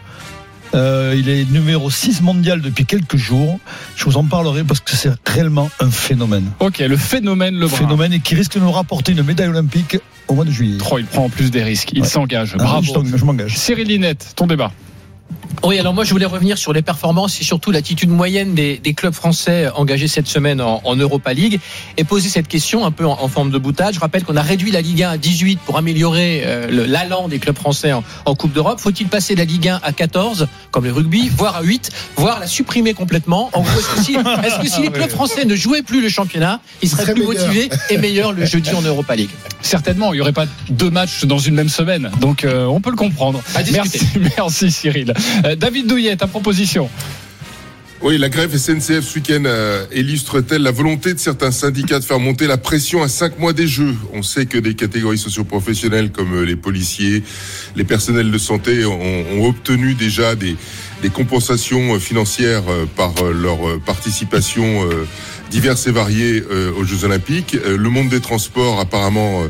[0.74, 3.60] Euh, il est numéro 6 mondial depuis quelques jours.
[3.98, 6.46] Je vous en parlerai parce que c'est réellement un phénomène.
[6.62, 7.76] Ok, le phénomène Lebrun.
[7.78, 9.98] phénomène et qui risque de nous rapporter une médaille olympique
[10.30, 10.78] au mois de juillet.
[10.90, 11.90] Oh, il prend en plus des risques.
[11.94, 12.52] Il s'engage.
[12.54, 13.04] Ah, Bravo.
[13.04, 13.58] je m'engage.
[13.58, 14.72] Cyril Linette, ton débat.
[15.64, 18.94] Oui, alors moi je voulais revenir sur les performances et surtout l'attitude moyenne des, des
[18.94, 21.60] clubs français engagés cette semaine en, en Europa League
[21.98, 23.94] et poser cette question un peu en, en forme de boutade.
[23.94, 27.38] Je rappelle qu'on a réduit la Ligue 1 à 18 pour améliorer euh, l'allant des
[27.38, 28.80] clubs français en, en Coupe d'Europe.
[28.80, 32.48] Faut-il passer la Ligue 1 à 14 comme le rugby, voire à 8, voire la
[32.48, 33.50] supprimer complètement?
[33.54, 36.10] En gros, est-ce que si, est-ce que si les clubs français ne jouaient plus le
[36.10, 39.30] championnat, ils seraient plus motivés et meilleurs le jeudi en Europa League?
[39.62, 42.10] Certainement, il n'y aurait pas deux matchs dans une même semaine.
[42.20, 43.42] Donc, euh, on peut le comprendre.
[43.72, 44.00] Merci,
[44.38, 45.14] merci Cyril.
[45.46, 46.90] Euh, David Douillet, ta proposition.
[48.04, 52.20] Oui, la grève SNCF ce week-end euh, illustre-t-elle la volonté de certains syndicats de faire
[52.20, 53.96] monter la pression à cinq mois des Jeux?
[54.14, 57.22] On sait que des catégories socioprofessionnelles comme euh, les policiers,
[57.76, 60.56] les personnels de santé ont, obtenu déjà des,
[61.14, 62.64] compensations financières
[62.96, 64.88] par leur participation
[65.50, 66.44] diverses et variées
[66.78, 67.58] aux Jeux Olympiques.
[67.66, 69.42] Le monde des transports apparemment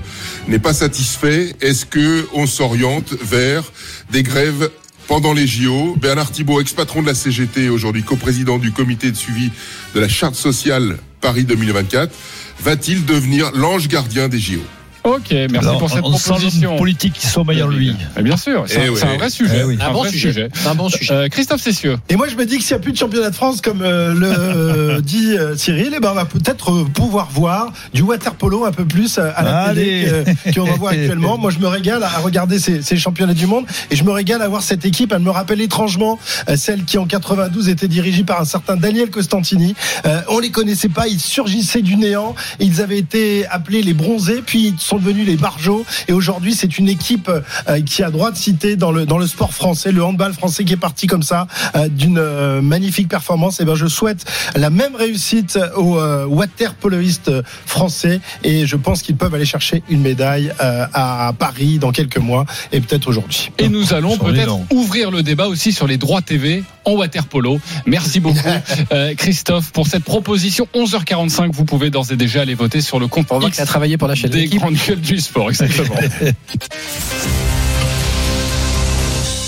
[0.48, 1.54] n'est pas satisfait.
[1.60, 3.70] Est-ce que on s'oriente vers
[4.12, 4.70] des grèves
[5.12, 9.52] pendant les JO, Bernard Thibault, ex-patron de la CGT, aujourd'hui coprésident du comité de suivi
[9.94, 12.16] de la charte sociale Paris 2024,
[12.62, 14.62] va-t-il devenir l'ange gardien des JO
[15.04, 16.78] Ok, merci Alors, pour cette on proposition.
[16.78, 17.96] politique qui sommeille en lui.
[18.16, 19.58] Mais bien sûr, c'est Eh un, un vrai sujet.
[19.62, 19.78] Eh oui.
[19.82, 20.50] Un Un bon vrai sujet.
[20.68, 21.12] Un bon sujet.
[21.14, 21.98] Euh, Christophe Cessieux.
[22.10, 23.82] Et moi, je me dis que s'il n'y a plus de championnat de France, comme
[23.82, 28.36] euh, le euh, dit euh, Cyril, eh ben, on va peut-être pouvoir voir du water
[28.36, 30.08] polo un peu plus à la Allez.
[30.44, 31.38] télé qu'on en voit actuellement.
[31.38, 34.42] Moi, je me régale à regarder ces, ces championnats du monde et je me régale
[34.44, 35.12] à voir cette équipe.
[35.14, 36.20] Elle me rappelle étrangement
[36.56, 39.74] celle qui, en 92, était dirigée par un certain Daniel Costantini.
[40.06, 42.36] Euh, on les connaissait pas, ils surgissaient du néant.
[42.60, 45.86] Ils avaient été appelés les bronzés, puis ils sont devenus les barjots.
[46.10, 49.26] Et aujourd'hui, c'est une équipe euh, qui a droit de citer dans le, dans le
[49.26, 53.62] sport français, le handball français qui est parti comme ça euh, d'une euh, magnifique performance.
[53.62, 54.26] Et ben, je souhaite
[54.56, 57.32] la même réussite aux euh, waterpoloistes
[57.66, 62.18] français et je pense qu'ils peuvent aller chercher une médaille euh, à Paris dans quelques
[62.18, 63.52] mois et peut-être aujourd'hui.
[63.60, 67.60] Et nous allons peut-être ouvrir le débat aussi sur les droits TV en water polo.
[67.86, 68.40] Merci beaucoup,
[68.92, 70.68] euh, Christophe, pour cette proposition.
[70.74, 73.66] 11h45, vous pouvez d'ores et déjà aller voter sur le compte On voit X a
[73.66, 74.60] travaillé pour la chaîne des d'équipe.
[74.60, 75.50] grandes gueules du sport.
[75.50, 75.96] Exactement.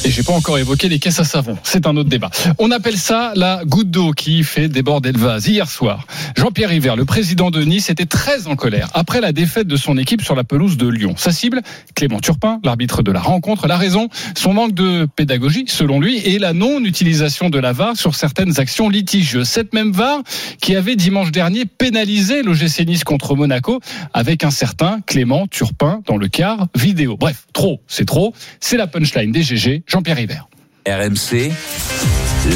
[0.06, 1.58] Et j'ai pas encore évoqué les caisses à savon.
[1.64, 2.30] C'est un autre débat.
[2.60, 5.48] On appelle ça la goutte d'eau qui fait déborder le vase.
[5.48, 9.68] Hier soir, Jean-Pierre River, le président de Nice, était très en colère après la défaite
[9.68, 11.16] de son équipe sur la pelouse de Lyon.
[11.16, 11.62] Sa cible,
[11.96, 13.68] Clément Turpin, l'arbitre de la rencontre.
[13.68, 18.16] La raison, son manque de pédagogie, selon lui, et la non-utilisation de la VAR sur
[18.16, 19.48] certaines actions litigieuses.
[19.48, 20.22] Cette même VAR
[20.60, 23.80] qui avait dimanche dernier pénalisé l'OGC Nice contre Monaco
[24.14, 27.16] avec un certain Clément Turpin dans le quart vidéo.
[27.16, 28.34] Bref, trop, c'est trop.
[28.60, 30.40] C'est la punchline des GG, Jean-Pierre River.
[30.88, 31.52] RMC,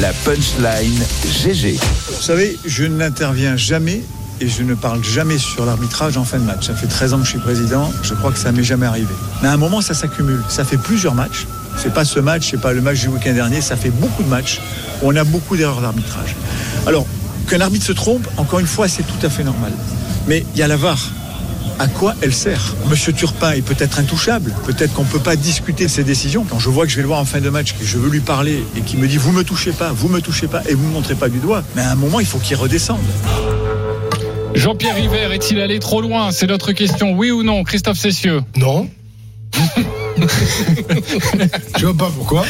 [0.00, 1.00] la punchline
[1.44, 1.78] GG.
[2.08, 4.02] Vous savez, je n'interviens jamais
[4.40, 6.66] et je ne parle jamais sur l'arbitrage en fin de match.
[6.66, 9.14] Ça fait 13 ans que je suis président, je crois que ça m'est jamais arrivé.
[9.40, 10.42] Mais à un moment, ça s'accumule.
[10.48, 11.46] Ça fait plusieurs matchs.
[11.76, 14.28] C'est pas ce match, c'est pas le match du week-end dernier, ça fait beaucoup de
[14.28, 14.60] matchs
[15.00, 16.34] où on a beaucoup d'erreurs d'arbitrage.
[16.88, 17.06] Alors,
[17.48, 19.70] qu'un arbitre se trompe, encore une fois, c'est tout à fait normal.
[20.26, 20.98] Mais il y a la VAR.
[21.78, 25.84] À quoi elle sert Monsieur Turpin est peut-être intouchable, peut-être qu'on ne peut pas discuter
[25.84, 26.44] de ses décisions.
[26.48, 28.10] Quand je vois que je vais le voir en fin de match, que je veux
[28.10, 30.74] lui parler et qu'il me dit vous me touchez pas, vous me touchez pas et
[30.74, 32.98] vous me montrez pas du doigt, mais à un moment il faut qu'il redescende.
[34.54, 36.32] Jean-Pierre River est-il allé trop loin?
[36.32, 37.12] C'est notre question.
[37.12, 38.40] Oui ou non Christophe Cessieux?
[38.56, 38.88] Non.
[41.78, 42.44] je vois pas pourquoi.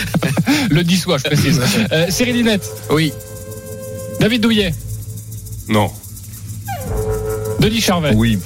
[0.70, 1.60] Le 10 soir, je précise.
[1.92, 3.12] Euh, Cyril Linette Oui.
[4.20, 4.74] David Douillet
[5.68, 5.90] Non.
[7.60, 8.38] Denis Charvet Oui.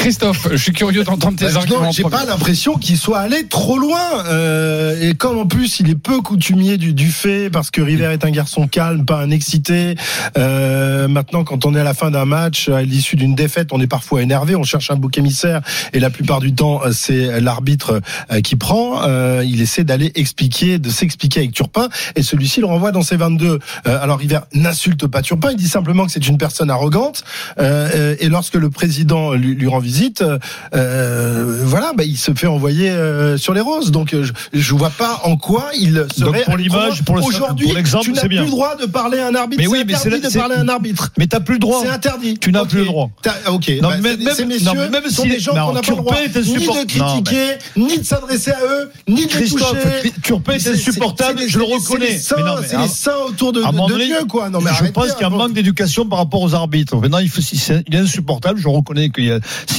[0.00, 1.92] Christophe, je suis curieux d'entendre tes Bah, non, arguments.
[1.92, 4.24] J'ai pas l'impression qu'il soit allé trop loin.
[4.28, 8.10] Euh, et comme en plus il est peu coutumier du, du fait, parce que River
[8.10, 9.96] est un garçon calme, pas un excité.
[10.38, 13.80] Euh, maintenant, quand on est à la fin d'un match, à l'issue d'une défaite, on
[13.80, 15.60] est parfois énervé, on cherche un bouc émissaire,
[15.92, 18.00] et la plupart du temps, euh, c'est l'arbitre
[18.32, 19.02] euh, qui prend.
[19.02, 23.16] Euh, il essaie d'aller expliquer, de s'expliquer avec Turpin, et celui-ci le renvoie dans ses
[23.16, 23.58] 22.
[23.86, 27.22] Euh, alors River n'insulte pas Turpin, il dit simplement que c'est une personne arrogante.
[27.58, 30.24] Et lorsque le président lui, lui rend visite,
[30.74, 33.90] euh, voilà, bah, il se fait envoyer euh, sur les roses.
[33.90, 37.68] Donc euh, je, je vois pas en quoi il serait Donc, pour l'image, pour aujourd'hui,
[38.02, 38.42] tu n'as plus bien.
[38.44, 39.60] le droit de parler à un arbitre.
[39.62, 41.10] Mais oui, mais c'est de c'est- parler à un arbitre.
[41.18, 41.80] Mais t'as plus le droit.
[41.82, 42.38] C'est interdit.
[42.38, 43.10] Tu n'as plus le droit.
[43.48, 43.70] Ok.
[43.82, 46.16] Non, Bah, même- ces messieurs même sont si- des gens qu'on n'a pas le droit
[46.20, 49.64] ni de critiquer, ni de s'adresser à eux, ni de les toucher.
[50.22, 52.18] Turpin est C'est- insupportable, je le reconnais.
[52.18, 52.36] C'est
[52.76, 53.60] les saints autour de,
[54.04, 54.48] Dieu, quoi.
[54.50, 56.96] Non, mais je pense qu'il y a un manque d'éducation par rapport aux arbitres.
[56.96, 58.60] Maintenant, il, faut, c'est- il est insupportable.
[58.60, 59.20] Je reconnais que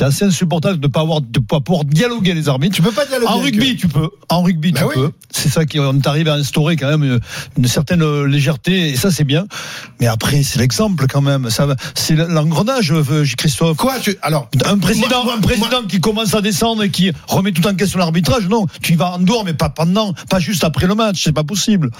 [0.01, 2.75] c'est assez insupportable de ne pas avoir, de pas pouvoir dialoguer les arbitres.
[2.75, 3.31] Tu peux pas dialoguer.
[3.31, 3.75] En rugby, eux.
[3.75, 4.09] tu peux.
[4.29, 4.93] En rugby, Bah tu oui.
[4.95, 5.11] peux.
[5.29, 7.19] C'est ça qui, on est arrivé à instaurer quand même une,
[7.57, 9.45] une certaine euh, légèreté, et ça, c'est bien.
[9.99, 11.49] Mais après, c'est l'exemple quand même.
[11.51, 13.77] Ça, c'est l'engrenage, euh, Christophe.
[13.77, 17.51] Quoi tu alors Un président, Moi- un président qui commence à descendre et qui remet
[17.51, 18.65] tout en question l'arbitrage, non.
[18.81, 21.21] Tu y vas en dehors, mais pas pendant, pas juste après le match.
[21.23, 21.91] C'est pas possible.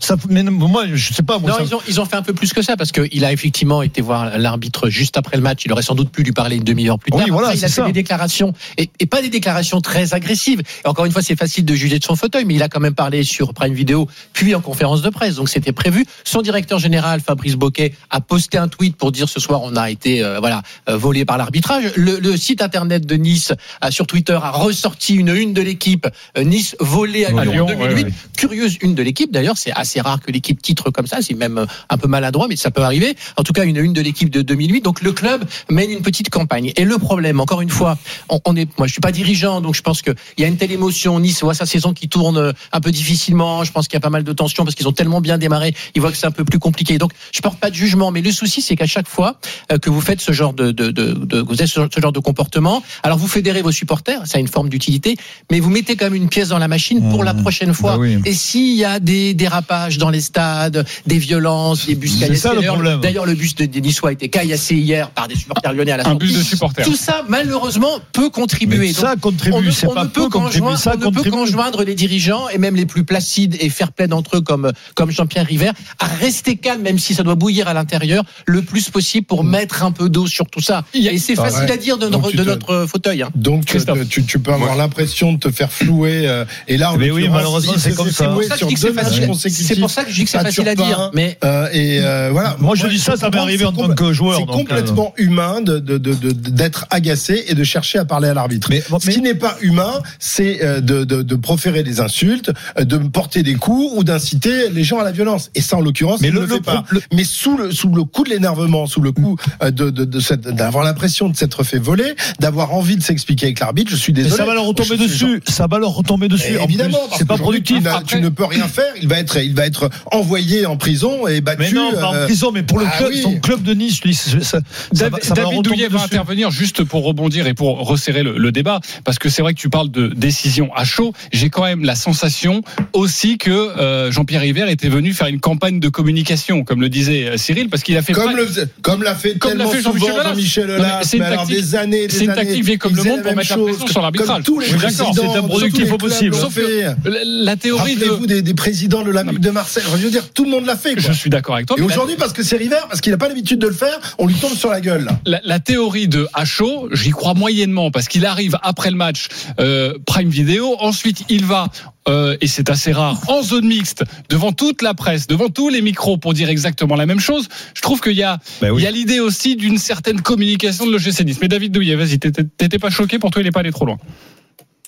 [0.00, 1.40] Ça, mais moi, je sais pas.
[1.40, 3.24] Moi, Non, ça- ils ont, ils ont fait un peu plus que ça parce qu'il
[3.24, 5.62] a effectivement été voir l'arbitre juste après le match.
[5.64, 7.26] Il aurait sans doute pu lui parler une demi-heure plus Oui, tard.
[7.48, 7.86] Voilà, il a fait ça.
[7.86, 10.60] des déclarations et, et pas des déclarations très agressives.
[10.84, 12.80] Et encore une fois, c'est facile de juger de son fauteuil, mais il a quand
[12.80, 15.36] même parlé sur Prime Video puis en conférence de presse.
[15.36, 16.04] Donc c'était prévu.
[16.24, 19.90] Son directeur général, Fabrice Boquet, a posté un tweet pour dire ce soir on a
[19.90, 21.92] été euh, voilà euh, volé par l'arbitrage.
[21.96, 26.06] Le, le site internet de Nice a, sur Twitter a ressorti une une de l'équipe
[26.36, 27.94] euh, Nice volée à Lyon, À Lyon, en 2008.
[27.94, 28.12] ouais, ouais.
[28.36, 31.66] Curieuse une de l'équipe d'ailleurs, c'est assez rare que l'équipe titre comme ça, c'est même
[31.88, 33.16] un peu maladroit, mais ça peut arriver.
[33.36, 34.82] En tout cas, une une de l'équipe de 2008.
[34.82, 36.72] Donc le club mène une petite campagne.
[36.76, 37.96] Et le problème, encore une fois,
[38.28, 40.56] on, on est, moi je suis pas dirigeant, donc je pense qu'il y a une
[40.56, 41.18] telle émotion.
[41.20, 43.64] Nice voit sa saison qui tourne euh, un peu difficilement.
[43.64, 45.74] Je pense qu'il y a pas mal de tensions parce qu'ils ont tellement bien démarré.
[45.94, 46.98] Ils voient que c'est un peu plus compliqué.
[46.98, 49.36] Donc je porte pas de jugement, mais le souci c'est qu'à chaque fois
[49.72, 52.12] euh, que vous faites ce genre de, de, de, de- vous avez ce, ce genre
[52.12, 55.16] de comportement, alors vous fédérez vos supporters, ça a une forme d'utilité,
[55.50, 57.92] mais vous mettez quand même une pièce dans la machine pour la prochaine fois.
[57.92, 58.18] Bah oui.
[58.24, 62.74] Et s'il y a des dérapages dans les stades, des violences, des bus caillassés, d'ailleurs,
[62.74, 63.00] problème.
[63.28, 66.10] Le bus de, Niçois a été caillassé hier par des supporters lyonnais à la Un
[66.10, 66.26] sortie.
[66.26, 66.84] bus de supporters.
[66.84, 68.78] Tout ça, malheureusement, peut contribuer.
[68.78, 70.94] Mais ça Donc, contribue, on ne, c'est on pas ne peut peu qu'enjoindre- ça on
[70.94, 71.30] ne peut contribue.
[71.30, 75.10] qu'enjoindre les dirigeants et même les plus placides et fair play d'entre eux comme, comme
[75.10, 79.26] Jean-Pierre River à rester calme, même si ça doit bouillir à l'intérieur, le plus possible
[79.26, 80.84] pour mettre un peu d'eau sur tout ça.
[80.94, 81.72] Et c'est Ah facile ouais.
[81.72, 83.22] à dire de, Donc notre- de fauteuil.
[83.22, 83.30] hein.
[83.34, 84.08] Donc tu, Christophe.
[84.08, 86.26] tu, peux avoir l'impression de te faire flouer.
[86.26, 88.24] euh, et là, Mais oui, malheureusement, c'est comme ça.
[88.24, 90.10] C'est pour ça que sur je dis que c'est facile- consécutifs c'est pour ça que
[90.10, 90.86] je dis que c'est à facile à Turpin.
[90.88, 92.56] dire, mais- Euh, et euh, voilà.
[92.58, 95.60] Moi, je dis ça, ça m'est arrivé en tant que joueur, C'est euh, complètement humain
[95.60, 98.68] de- d'être agacé et de chercher à parler à l'arbitre.
[98.70, 102.84] Mais- Ce qui n'est pas humain, c'est euh, de, de, de proférer des insultes, euh,
[102.84, 105.50] de porter des coups ou d'inciter les gens à la violence.
[105.54, 106.84] Et ça, en l'occurrence, Mais il le- ne le le fait pas.
[106.90, 110.04] le- Mais sous le sous le coup de l'énervement, sous le coup euh, de de,
[110.04, 113.96] de cette d'avoir l'impression de s'être fait voler, d'avoir envie de s'expliquer avec l'arbitre, je
[113.96, 114.36] suis Mais désolé.
[114.36, 115.40] ça va leur retomber dessus.
[115.48, 116.54] Ça va leur retomber dessus.
[116.54, 117.76] et En évidemment, c'est pas productif.
[117.78, 118.92] Tu, n'as- Après- tu ne peux rien faire.
[119.02, 121.58] Il va être, il va être envoyé en prison et battu.
[121.62, 123.22] Mais non, pas en prison, mais pour le ah club, oui.
[123.22, 124.60] son club de Nice, lui, ça, ça, ça
[124.92, 126.04] David, va, ça va leur David retomber Douillet va dessus.
[126.06, 129.58] intervenir juste pour rebondir et pour resserrer le, le débat, parce que c'est vrai que
[129.60, 131.12] tu parles de décision à chaud.
[131.32, 135.80] J'ai quand même la sensation aussi que euh, Jean-Pierre River était venu faire une campagne
[135.80, 138.48] de communication, comme le disait euh, Cyril, parce qu'il a fait Comme, pas- le,
[138.82, 140.22] comme l'a fait Comme l'a tellement fait souvent.
[140.22, 143.02] Jean-Michel Aulas, c'est une tactique- des années, des c'est une années, tactique vieille comme le
[143.04, 144.28] monde pour mettre la pression sur l'arbitrage.
[144.28, 146.34] D'accord, présidents, c'est un tous productif les au possible.
[146.34, 146.86] Sauf fait.
[147.24, 149.82] La, théorie de des, des présidents de l'Olympique de Marseille.
[149.96, 150.94] Je veux dire, tout le monde l'a fait.
[150.94, 151.02] Quoi.
[151.08, 151.76] je suis d'accord avec toi.
[151.78, 154.26] Et aujourd'hui, parce que c'est River, parce qu'il n'a pas l'habitude de le faire, on
[154.26, 155.08] lui tombe sur la gueule.
[155.26, 159.28] La, la théorie de Hacho, j'y crois moyennement parce qu'il arrive après le match
[159.60, 160.76] euh, Prime Video.
[160.80, 161.68] Ensuite, il va
[162.08, 165.82] euh, et c'est assez rare en zone mixte devant toute la presse, devant tous les
[165.82, 167.48] micros pour dire exactement la même chose.
[167.74, 168.82] Je trouve qu'il y a Ben oui.
[168.82, 171.38] il y a l'idée aussi d'une certaine communication de l'OGC Nice.
[171.40, 173.98] Mais David Douillet, vas-y, t'étais pas choqué pour toi, il est pas allé trop loin.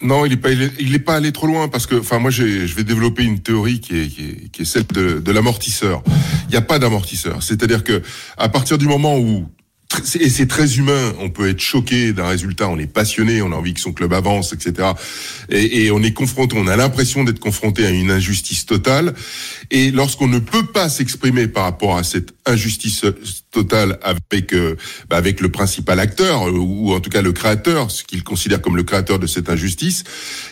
[0.02, 2.18] Non, il est pas, il est, il est pas allé trop loin parce que, enfin,
[2.18, 5.32] moi, je vais développer une théorie qui est, qui est, qui est celle de, de
[5.32, 6.02] l'amortisseur.
[6.48, 7.42] Il n'y a pas d'amortisseur.
[7.42, 8.02] C'est-à-dire que,
[8.38, 9.46] à partir du moment où
[10.20, 11.12] et c'est très humain.
[11.18, 12.68] On peut être choqué d'un résultat.
[12.68, 13.42] On est passionné.
[13.42, 14.90] On a envie que son club avance, etc.
[15.48, 16.56] Et, et on est confronté.
[16.58, 19.14] On a l'impression d'être confronté à une injustice totale.
[19.70, 23.04] Et lorsqu'on ne peut pas s'exprimer par rapport à cette injustice
[23.50, 24.76] totale avec euh,
[25.08, 28.60] bah, avec le principal acteur euh, ou en tout cas le créateur, ce qu'il considère
[28.62, 30.04] comme le créateur de cette injustice,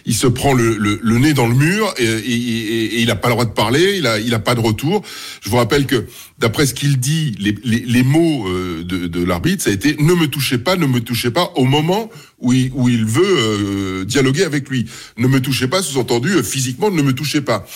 [0.05, 3.07] il se prend le, le, le nez dans le mur et, et, et- et il
[3.07, 3.97] n'a pas le droit de parler.
[3.99, 5.03] Il a il a pas de retour.
[5.43, 6.07] Je vous rappelle que
[6.39, 9.97] d'après ce qu'il dit, les, les, les mots euh, de, de l'arbitre, ça a été
[10.01, 13.23] ne me touchez pas, ne me touchez pas au moment où il, où il veut
[13.25, 14.87] euh, dialoguer avec lui.
[15.17, 17.67] Ne me touchez pas, sous-entendu euh, physiquement, ne me touchez pas.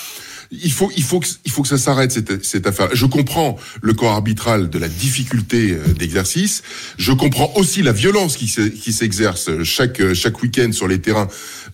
[0.54, 2.12] Il faut, il faut, que, il faut que ça s'arrête
[2.42, 2.90] cette, affaire.
[2.92, 6.62] Je comprends le corps arbitral de la difficulté euh, d'exercice.
[6.98, 11.00] Je comprends aussi la violence qui, se- qui s'exerce chaque euh, chaque week-end sur les
[11.00, 11.28] terrains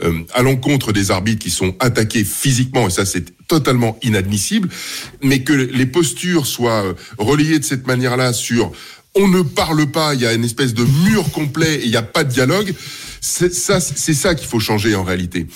[0.04, 4.68] euh, à l'encontre des arbitres qui sont attaqués physiquement et ça c'est totalement inadmissible.
[5.22, 8.70] Mais que les postures soient euh, relayées de cette manière-là sur
[9.16, 11.96] on ne parle pas, il y a une espèce de mur complet et il n'y
[11.96, 12.72] a pas de dialogue.
[13.20, 15.46] C'est ça, c'est ça qu'il faut changer en réalité,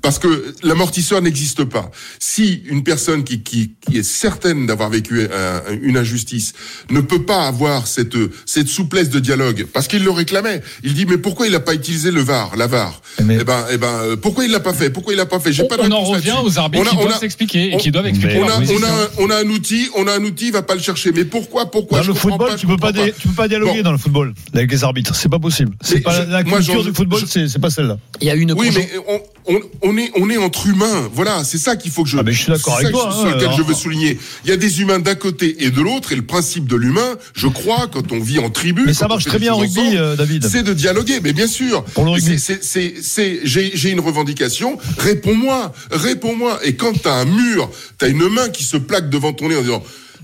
[0.00, 1.90] parce que l'amortisseur n'existe pas.
[2.18, 6.52] Si une personne qui, qui, qui est certaine d'avoir vécu un- une injustice
[6.90, 11.06] ne peut pas avoir cette cette souplesse de dialogue, parce qu'il le réclamait, il dit
[11.06, 13.00] mais pourquoi il n'a pas utilisé le VAR, la VAR?
[13.20, 14.90] Eh ben, eh ben, pourquoi il l'a pas fait?
[14.90, 15.52] Pourquoi il l'a pas fait?
[15.52, 17.76] J'ai pas de On en revient aux arbitres On a- qui on doivent s'expliquer et
[17.76, 18.86] qui doivent expliquer on a, on position.
[18.86, 21.12] a, on a un outil, on a un outil, il va pas le chercher.
[21.12, 23.34] Mais pourquoi, pourquoi Dans je le football, pas, tu je peux pas, dé- tu peux
[23.34, 23.82] pas dialoguer Bon.
[23.82, 25.14] dans le football avec les arbitres.
[25.14, 25.72] C'est pas possible.
[25.82, 27.98] C'est pas je- la culture du football, c'est c'est pas celle-là.
[28.20, 29.20] Il y a une Oui, mais on,
[29.54, 31.10] on, on est, on est entre humains.
[31.12, 32.18] Voilà, c'est ça qu'il faut que je.
[32.18, 33.74] Ah, mais je suis d'accord c'est avec ça toi, que sur hein, lequel je veux
[33.74, 34.18] souligner.
[34.44, 37.16] Il y a des humains d'un côté et de l'autre, et le principe de l'humain,
[37.34, 38.82] je crois, quand on vit en tribu.
[38.86, 40.46] Mais ça marche très bien en rugby, ensemble, euh, David.
[40.48, 41.84] C'est de dialoguer, mais bien sûr.
[41.84, 42.38] Pour le rugby.
[42.38, 44.78] C'est, c'est, c'est, c'est- j'ai, j'ai une revendication.
[44.98, 46.58] Réponds-moi, réponds-moi.
[46.64, 49.62] Et quand t'as un mur, t'as une main qui se plaque devant ton nez en
[49.62, 49.82] disant.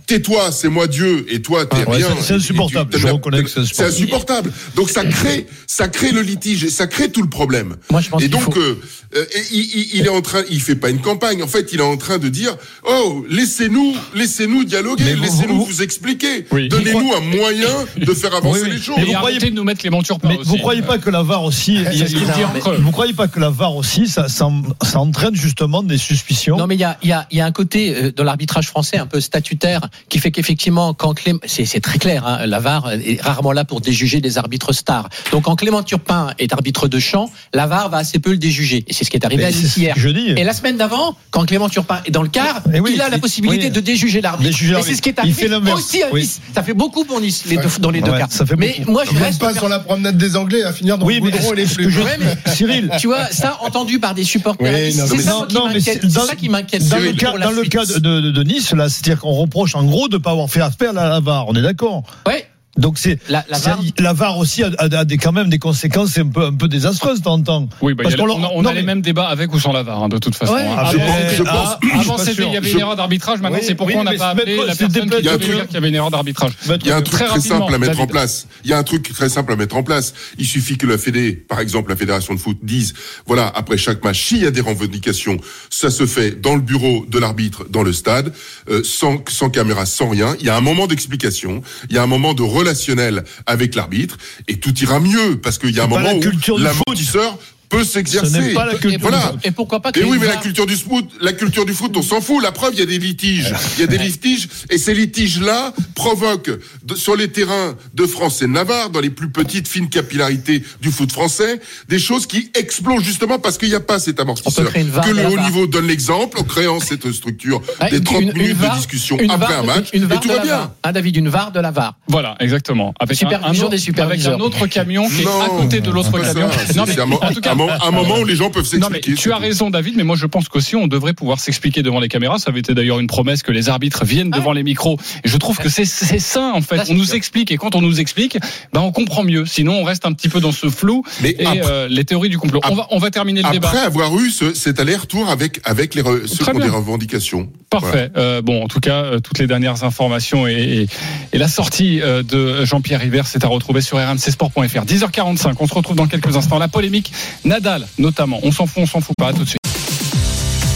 [0.09, 2.07] Tais-toi, c'est moi Dieu, et toi t'es Ah, ouais, rien.
[2.19, 4.51] c'est- tu- insupportable, t'as je reconnais que c'est C'est insupportable.
[4.75, 7.77] Donc ça crée, ça crée le litige et ça crée tout le problème.
[7.91, 8.81] Moi, je pense et donc, faut- euh,
[9.17, 11.43] euh, et il, il- il est en train, il fait pas une campagne.
[11.43, 12.57] En fait, il est en train de dire,
[12.89, 16.69] oh, laissez-nous, laissez-nous dialoguer, vous- laissez-nous vous- vous, expliquer, Oui.
[16.71, 17.69] donnez-nous un moyen
[17.99, 18.77] de faire avancer Oui, oui.
[18.77, 18.97] les choses.
[18.97, 20.49] Mais vous croyez- de nous mettre les montures pas Mais aussi.
[20.49, 22.79] vous croyez pas que la VAR aussi, il y a- ce qu'il dit en creux.
[22.81, 24.49] vous croyez pas que la VAR aussi, ça, ça,
[24.83, 27.41] ça entraîne justement des suspicions Non, mais il y a, il y, a, il y
[27.43, 31.41] a un côté euh, dans l'arbitrage français un peu statutaire qui fait qu'effectivement, quand Clément,
[31.47, 35.09] c'est très clair, hein, la VAR est rarement là pour déjuger des arbitres stars.
[35.33, 38.85] Donc, quand Clément Turpin est arbitre de champ, la VAR va assez peu le déjuger.
[38.87, 39.95] Et c'est ce qui est arrivé Mais à Nice ce hier.
[39.97, 40.31] je dis.
[40.37, 43.09] Et la semaine d'avant, quand Clément Turpin est dans le quart, Eh oui, il a
[43.09, 43.71] la il- possibilité oui.
[43.71, 44.51] de déjuger l'arbitre.
[44.63, 46.23] Et c'est ce qui est Il arrivé aussi à Oui.
[46.23, 46.41] Nice.
[46.55, 48.27] Ça fait beaucoup pour Nice les deux, dans les deux Ouais, cas.
[48.31, 48.93] ça fait Mais beaucoup.
[48.93, 51.57] moi, je reste pas sur la promenade des Anglais à finir dans Oui, le et
[51.57, 51.91] les flux.
[51.91, 54.67] je- Ouais, mais- Cyril, Tu vois, ça entendu par des supporters.
[54.93, 56.07] C'est mais ça qui m'inquiète.
[56.07, 56.89] dans- ça qui m'inquiète.
[56.89, 57.73] dans le cas, pour la dans le suite.
[57.73, 60.49] cas de, de, de Nice, là, c'est-à-dire qu'on reproche en gros de ne pas avoir
[60.49, 61.49] fait appel à la VAR.
[61.49, 62.03] On est d'accord.
[62.27, 62.47] Ouais.
[62.79, 65.59] Donc c'est La- la VAR la VAR aussi a, a- a des, quand même des
[65.59, 67.69] conséquences un peu, un peu désastreuses de temps.
[67.83, 69.53] Oui, bah, Parce a- on a, leur- on non, a les mais- mêmes débats avec
[69.53, 70.55] ou sans la VAR, hein, de toute façon.
[70.55, 70.63] Ouais.
[70.63, 70.75] hein.
[70.79, 73.41] Ah, Avant, je- ah, pense- suis avant, c'était- il y avait Je- une erreur d'arbitrage.
[73.41, 75.21] Maintenant, Oui, c'est pourquoi oui, on n'a mais pas appelé la personne qui déplacer- devait
[75.21, 76.53] Il y a un dire truc- qu'il y avait une erreur d'arbitrage.
[76.67, 78.47] Il y a un truc très simple à mettre en place.
[78.65, 80.15] Il y a un truc très simple à mettre en place.
[80.39, 82.95] Il suffit que la Fédé, par exemple la Fédération de foot, dise
[83.27, 85.37] voilà après chaque match s'il y a des revendications,
[85.71, 88.33] ça se fait dans le bureau de l'arbitre, dans le stade,
[88.71, 90.37] euh, sans sans caméra, sans rien.
[90.41, 94.17] Il y a un moment d'explication, il y a un moment de relationnel avec l'arbitre,
[94.47, 97.93] et tout ira mieux parce qu'il y a un moment la où l'amortisseur peut Ce
[97.93, 98.41] s'exercer.
[98.41, 99.19] n'est pas la culture Et Voilà.
[99.19, 101.93] pourquoi- Et pourquoi pas Et oui, mais la culture du foot, la culture du foot,
[101.97, 102.43] on s'en fout.
[102.43, 103.53] La preuve, il y a des litiges.
[103.77, 106.51] Il y a des litiges, et ces litiges-là provoquent
[106.97, 110.91] sur les terrains de France et de Navarre, dans les plus petites fines capillarités du
[110.91, 114.73] foot français, des choses qui explosent justement parce qu'il n'y a pas cet amortisseur.
[114.73, 118.39] Que le haut niveau donne l'exemple en créant cette structure des une- 30 une- une
[118.39, 120.57] minutes de discussion après un match, et tout va bien.
[120.57, 120.71] VAR.
[120.85, 121.97] Hein, David, une VAR de la VAR.
[122.09, 122.95] Voilà, exactement.
[123.01, 124.35] Avec un, un, des superviseurs.
[124.35, 126.49] avec un autre camion qui est à côté de l'autre camion.
[126.49, 129.21] un, en tout cas, un mo- un moment où les gens peuvent Non mais s'expliquer.
[129.21, 132.09] tu as raison David, mais moi je pense qu'aussi on devrait pouvoir s'expliquer devant les
[132.09, 132.39] caméras.
[132.39, 134.99] Ça avait été d'ailleurs une promesse que les arbitres viennent devant les micros.
[135.25, 136.83] Et je trouve que c'est c'est sain en fait.
[136.91, 137.15] On nous sûr.
[137.15, 138.39] explique et quand on nous explique,
[138.73, 139.47] ben on comprend mieux.
[139.47, 142.29] Sinon on reste un petit peu dans ce flou Mais et après- euh, les théories
[142.29, 142.61] du complot.
[142.69, 143.69] On va on va terminer le débat.
[143.69, 146.69] Après avoir eu ce, cet aller-retour avec, avec les, re- ceux Très qui ont bien.
[146.71, 147.49] des revendications.
[147.71, 148.11] Parfait.
[148.17, 150.87] Euh, bon, en tout cas, euh, toutes les dernières informations et, et-
[151.35, 154.85] et la sortie euh, de Jean-Pierre River, c'est à retrouver sur rmcsport.fr.
[154.85, 156.59] 10h45, on se retrouve dans quelques instants.
[156.59, 157.13] La polémique,
[157.49, 158.41] Nadal notamment.
[158.43, 159.29] On s'en fout, on s'en fout pas.
[159.29, 159.59] À tout de suite.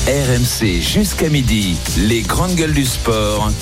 [0.08, 3.52] RMC jusqu'à midi, les grandes gueules du sport.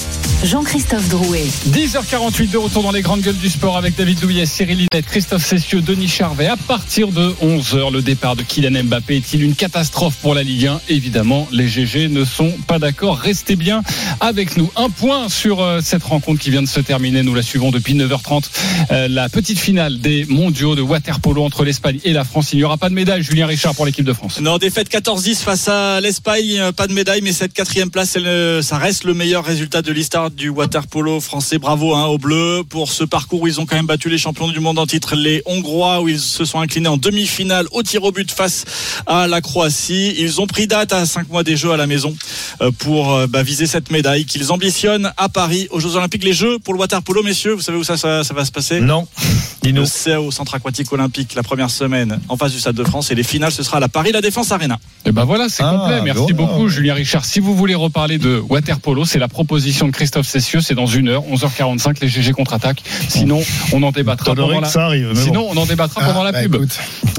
[0.42, 1.44] Jean-Christophe Drouet.
[1.68, 5.44] 10h48 de retour dans les grandes gueules du sport avec David Douillet, Cyril Linette, Christophe
[5.44, 6.46] Cessieux, Denis Charvet.
[6.46, 10.68] À partir de 11h, le départ de Kylian Mbappé est-il une catastrophe pour la Ligue
[10.68, 13.18] 1 Évidemment, les GG ne sont pas d'accord.
[13.18, 13.82] Restez bien
[14.20, 14.70] avec nous.
[14.76, 17.22] Un point sur euh, cette rencontre qui vient de se terminer.
[17.22, 18.44] Nous la suivons depuis 9h30.
[18.92, 22.54] Euh, la petite finale des mondiaux de waterpolo entre l'Espagne et la France.
[22.54, 24.40] Il n'y aura pas de médaille, Julien Richard, pour l'équipe de France.
[24.40, 26.29] Non, défaite 14-10 face à l'Espagne.
[26.38, 29.82] Euh, pas de médaille, mais cette quatrième place, elle, euh, ça reste le meilleur résultat
[29.82, 31.58] de l'histoire du water polo français.
[31.58, 34.48] Bravo hein, aux Bleus pour ce parcours où ils ont quand même battu les champions
[34.48, 38.04] du monde en titre, les Hongrois, où ils se sont inclinés en demi-finale au tir
[38.04, 38.64] au but face
[39.06, 40.14] à la Croatie.
[40.18, 42.14] Ils ont pris date à cinq mois des Jeux à la maison
[42.60, 46.24] euh, pour bah, viser cette médaille qu'ils ambitionnent à Paris aux Jeux Olympiques.
[46.24, 48.52] Les Jeux pour le water polo, messieurs, vous savez où ça, ça, ça va se
[48.52, 48.80] passer?
[48.80, 49.06] Non.
[49.62, 49.86] Dis-nous.
[49.86, 53.14] C'est au Centre Aquatique Olympique la première semaine en face du Stade de France et
[53.14, 54.78] les finales ce sera à la Paris La Défense Arena.
[55.06, 56.00] Et ben voilà, c'est Ah, complet.
[56.02, 56.52] Merci voilà.
[56.52, 57.24] beaucoup, Julien Richard.
[57.24, 60.60] Si vous voulez reparler de water polo, c'est la proposition de Christophe Cessieux.
[60.60, 62.82] C'est dans une heure, 11h45, les GG contre-attaque.
[63.08, 63.42] Sinon,
[63.72, 64.68] on en débattra pendant que la.
[64.68, 65.14] ça arrive.
[65.14, 66.54] Sinon, on en débattra pendant la bah, pub.
[66.56, 66.78] écoute,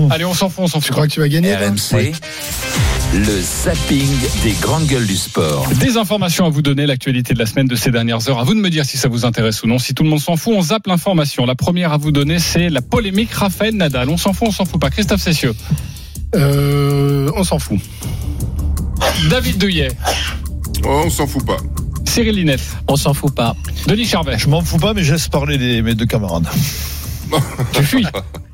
[0.10, 0.94] Allez, on s'en fout, on s'en tu fout.
[0.94, 2.14] crois que tu vas gagner RMC,
[3.14, 4.08] le zapping
[4.44, 5.68] des grandes gueules du sport.
[5.80, 8.40] Des informations à vous donner, l'actualité de la semaine de ces dernières heures.
[8.40, 9.80] À vous de me dire si ça vous intéresse ou non.
[9.80, 11.46] Si tout le monde s'en fout, on zappe l'information.
[11.46, 14.10] La première à vous donner, c'est la polémique Raphaël Nadal.
[14.10, 14.90] On s'en fout, on s'en fout pas.
[14.90, 15.54] Christophe Cessieux.
[16.36, 17.80] Euh, on s'en fout.
[19.30, 19.90] David Douillet.
[20.86, 21.58] Oh, on s'en fout pas.
[22.06, 22.62] Cyril Linette.
[22.88, 23.56] On s'en fout pas.
[23.88, 24.38] Denis Charvet.
[24.38, 26.48] Je m'en fous pas, mais je laisse parler les, mes deux camarades.
[27.72, 28.06] Tu fuis.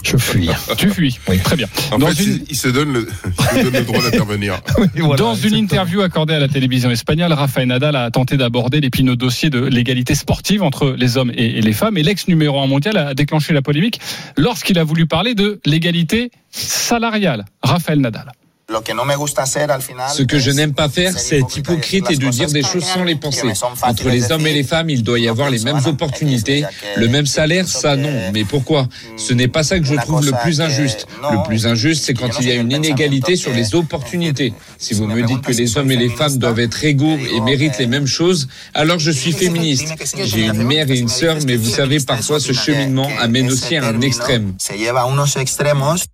[0.03, 0.49] Je fuis.
[0.77, 1.17] Tu fuis.
[1.43, 1.65] Très bien.
[1.91, 3.07] En Dans fait, une- il se donne le,
[3.55, 4.61] il se donne le droit d'intervenir.
[4.95, 9.15] Voilà, Dans une interview accordée à la télévision espagnole, Rafael Nadal a tenté d'aborder l'épineux
[9.15, 11.97] dossier de l'égalité sportive entre les hommes et et les femmes.
[11.97, 13.99] Et l'ex numéro un mondial a déclenché la polémique
[14.37, 17.45] lorsqu'il a voulu parler de l'égalité salariale.
[17.63, 18.31] Rafael Nadal.
[18.69, 23.05] Ce que je n'aime pas faire, c'est être hypocrite et de dire des choses sans
[23.05, 23.47] les penser.
[23.81, 26.65] Entre les hommes et les femmes, il doit y avoir les mêmes opportunités,
[26.97, 28.11] le même salaire, ça non.
[28.33, 28.89] Mais pourquoi?
[29.15, 31.07] Ce n'est pas ça que je trouve le plus injuste.
[31.31, 34.53] Le plus injuste, c'est quand il y a une inégalité sur les opportunités.
[34.77, 37.79] Si vous me dites que les hommes et les femmes doivent être égaux et méritent
[37.79, 39.93] les mêmes choses, alors je suis féministe.
[40.25, 43.87] J'ai une mère et une sœur, mais vous savez, parfois ce cheminement amène aussi à
[43.87, 44.55] un extrême.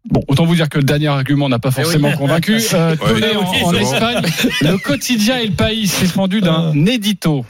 [0.05, 2.42] Bon, autant vous dire que le dernier argument n'a pas forcément convaincu.
[2.49, 3.73] Euh, Ouais, en, en.
[3.73, 4.21] Espagne,
[4.61, 7.45] le quotidien et le pays s'est fendu d'un édito.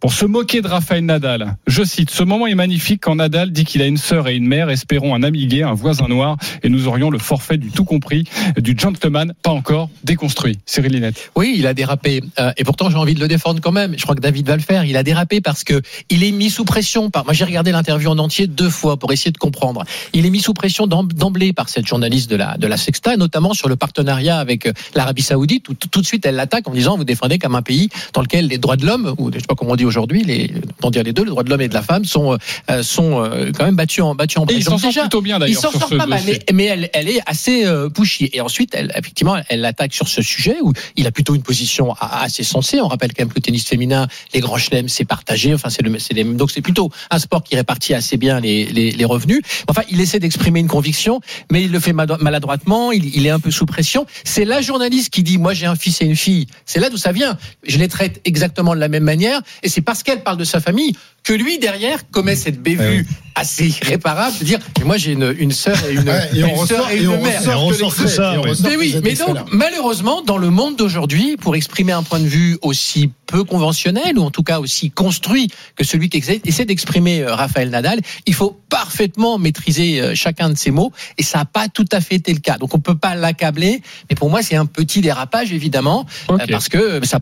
[0.00, 3.66] Pour se moquer de Rafael Nadal, je cite, ce moment est magnifique quand Nadal dit
[3.66, 6.70] qu'il a une sœur et une mère, espérons un ami gay, un voisin noir, et
[6.70, 8.24] nous aurions le forfait du tout compris,
[8.56, 10.58] du gentleman, pas encore déconstruit.
[10.64, 11.30] Cyril Linette.
[11.36, 12.22] Oui, il a dérapé.
[12.38, 13.94] Euh, et pourtant, j'ai envie de le défendre quand même.
[13.98, 14.86] Je crois que David va le faire.
[14.86, 17.26] Il a dérapé parce que il est mis sous pression par.
[17.26, 19.84] Moi, j'ai regardé l'interview en entier deux fois pour essayer de comprendre.
[20.14, 23.68] Il est mis sous pression d'em- d'emblée par cette journaliste de la Sexta, notamment sur
[23.68, 25.64] le partenariat avec euh, l'Arabie Saoudite.
[25.64, 28.46] Tout, tout de suite, elle l'attaque en disant vous défendez comme un pays dans lequel
[28.46, 30.50] les droits de l'homme, ou je sais pas comment on dit aujourd'hui, les
[30.90, 32.36] dire les deux, les droits de l'homme et de la femme sont
[32.70, 34.58] euh, sont euh, quand même battus en battus en Et brèche.
[34.58, 36.20] il s'en Donc sort déjà, plutôt bien il d'ailleurs s'en sur sort ce pas mal,
[36.26, 38.28] mais, mais elle, elle est assez euh, pushy.
[38.32, 41.94] Et ensuite, elle, effectivement, elle l'attaque sur ce sujet où il a plutôt une position
[42.00, 42.80] assez sensée.
[42.80, 45.54] On rappelle quand même que le tennis féminin, les grands chelems, c'est partagé.
[45.54, 48.90] Enfin, c'est le, les- donc c'est plutôt un sport qui répartit assez bien les, les,
[48.92, 49.42] les revenus.
[49.68, 51.20] Enfin, il essaie d'exprimer une conviction,
[51.52, 52.92] mais il le fait maladroitement.
[52.92, 54.06] Il, il est un peu sous pression.
[54.24, 56.46] C'est la journaliste qui dit, moi j'ai un fils et une fille.
[56.66, 57.36] C'est là d'où ça vient.
[57.66, 59.40] Je les traite exactement de la même manière.
[59.62, 63.06] Et c'est parce qu'elle parle de sa famille que lui derrière commet cette bévue
[63.36, 66.50] assez irréparable de dire, mais moi j'ai une, une sœur et une, Ouais, et sœur
[66.56, 67.38] ressort- et et une on mère.
[67.38, 68.48] ressort Et on que ressort que l'extrait, ça, et on oui.
[68.50, 72.26] ressort Mais oui, mais donc malheureusement, dans le monde d'aujourd'hui, pour exprimer un point de
[72.26, 76.64] vue aussi peu conventionnel ou en tout cas aussi construit que celui qui exa- essaie
[76.64, 81.38] d'exprimer euh, Raphaël Nadal, il faut parfaitement maîtriser euh, chacun de ces mots et ça
[81.38, 82.58] n'a pas tout à fait été le cas.
[82.58, 86.68] Donc on peut pas l'accabler, mais pour moi c'est un petit dérapage évidemment euh, parce
[86.68, 87.20] que ça,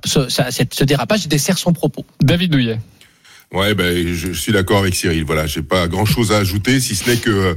[0.50, 2.04] ce dérapage dessert son propos.
[2.22, 2.78] David Douillet.
[3.54, 5.24] Ouais, ben je suis d'accord avec Cyril.
[5.24, 7.56] Voilà, j'ai pas grand chose à ajouter, si ce n'est que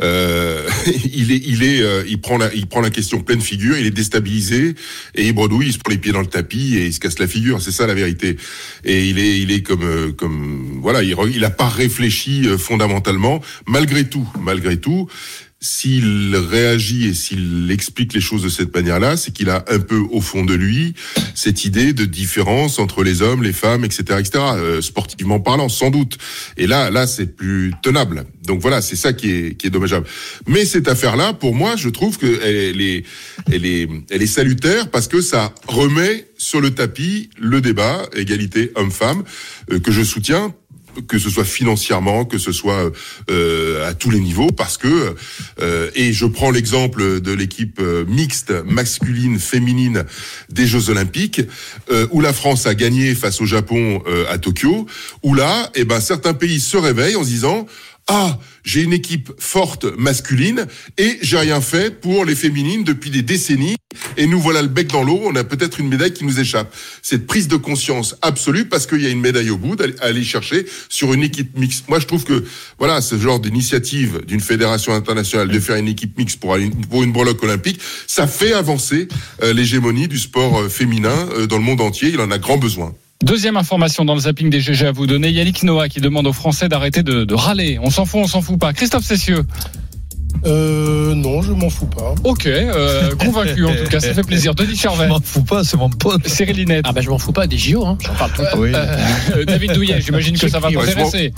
[0.00, 0.68] euh,
[1.12, 3.84] il est, il est, euh, il prend la, il prend la question pleine figure, il
[3.84, 4.76] est déstabilisé
[5.16, 7.18] et il bredouille, il se prend les pieds dans le tapis et il se casse
[7.18, 7.60] la figure.
[7.60, 8.36] C'est ça la vérité.
[8.84, 12.56] Et il est, il est comme, euh, comme, voilà, il, il a pas réfléchi euh,
[12.56, 15.08] fondamentalement, malgré tout, malgré tout.
[15.66, 19.96] S'il réagit et s'il explique les choses de cette manière-là, c'est qu'il a un peu
[20.10, 20.92] au fond de lui
[21.34, 24.44] cette idée de différence entre les hommes, les femmes, etc., etc.
[24.56, 26.18] euh, sportivement parlant, sans doute.
[26.58, 28.26] Et là, là, c'est plus tenable.
[28.46, 30.06] Donc voilà, c'est ça qui est qui est dommageable.
[30.46, 33.04] Mais cette affaire-là, pour moi, je trouve que elle est
[33.50, 38.70] elle est elle est salutaire parce que ça remet sur le tapis le débat égalité
[38.74, 39.24] homme-femme
[39.72, 40.54] euh, que je soutiens
[41.08, 42.90] que ce soit financièrement, que ce soit
[43.30, 45.14] euh, à tous les niveaux, parce que
[45.60, 50.04] euh, et je prends l'exemple de l'équipe euh, mixte masculine féminine
[50.50, 51.42] des Jeux Olympiques,
[52.10, 54.86] où la France a gagné face au Japon à Tokyo,
[55.22, 57.66] où là, eh ben certains pays se réveillent en se disant
[58.08, 60.66] ah, j'ai une équipe forte masculine
[60.98, 63.76] et j'ai rien fait pour les féminines depuis des décennies
[64.16, 66.74] et nous voilà le bec dans l'eau, on a peut-être une médaille qui nous échappe.
[67.02, 70.24] Cette prise de conscience absolue parce qu'il y a une médaille au bout à aller
[70.24, 71.88] chercher sur une équipe mixte.
[71.88, 72.44] Moi, je trouve que
[72.78, 76.56] voilà, ce genre d'initiative d'une fédération internationale de faire une équipe mixte pour,
[76.90, 79.08] pour une breloque olympique, ça fait avancer
[79.42, 82.10] euh, l'hégémonie du sport euh, féminin euh, dans le monde entier.
[82.10, 82.94] Il en a grand besoin.
[83.24, 85.30] Deuxième information dans le zapping des GG à vous donner.
[85.30, 87.78] Yannick Noah qui demande aux Français d'arrêter de, râler.
[87.80, 88.74] On s'en fout, on s'en fout pas.
[88.74, 89.46] Christophe Cessieux.
[90.46, 92.14] Euh, non, je m'en fous pas.
[92.24, 94.54] Ok, euh, convaincu en tout cas, ça fait plaisir.
[94.54, 95.04] Denis Charvet.
[95.04, 96.26] Je m'en fous pas, c'est mon pote.
[96.28, 96.84] Cyril Linette.
[96.88, 97.96] Ah bah je m'en fous pas des JO, hein.
[98.00, 98.58] j'en parle tout le temps.
[98.58, 98.72] Oui.
[98.74, 101.32] Euh, David Douillet, j'imagine que ça va t'intéresser.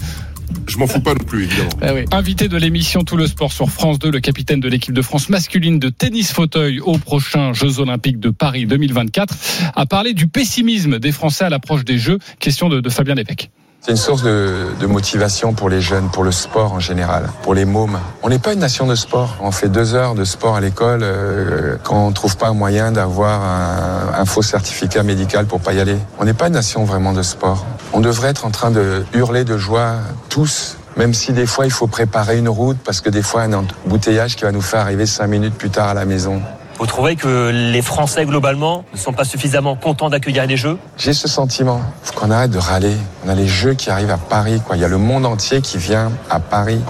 [0.69, 1.71] Je m'en fous pas non plus, évidemment.
[1.81, 2.05] Ah oui.
[2.13, 5.29] Invité de l'émission Tout le sport sur France 2, le capitaine de l'équipe de France
[5.29, 9.35] masculine de tennis fauteuil aux prochains Jeux Olympiques de Paris 2024,
[9.75, 12.19] a parlé du pessimisme des Français à l'approche des Jeux.
[12.41, 13.51] Question de, de Fabien Lévesque.
[13.87, 17.65] C'est une source de, motivation pour les jeunes, pour le sport en général, pour les
[17.65, 18.01] mômes.
[18.25, 19.37] On n'est pas une nation de sport.
[19.41, 22.91] On fait deux heures de sport à l'école euh, quand on trouve pas un moyen
[22.91, 25.99] d'avoir un, un, faux certificat médical pour pas y aller.
[26.19, 27.65] On n'est pas une nation vraiment de sport.
[27.93, 29.93] On devrait être en train de hurler de joie
[30.31, 30.79] tous.
[30.97, 34.35] Même si des fois il faut préparer une route parce que des fois un embouteillage
[34.35, 36.43] qui va nous faire arriver cinq minutes plus tard à la maison.
[36.79, 40.77] Vous trouvez que les Français, globalement, ne sont pas suffisamment contents d'accueillir les Jeux?
[40.99, 41.81] J'ai ce sentiment.
[42.03, 42.95] faut qu'on arrête de râler.
[43.25, 44.61] On a les Jeux qui arrivent à Paris.
[44.65, 44.77] Quoi.
[44.77, 46.81] Il y a le monde entier qui vient à Paris.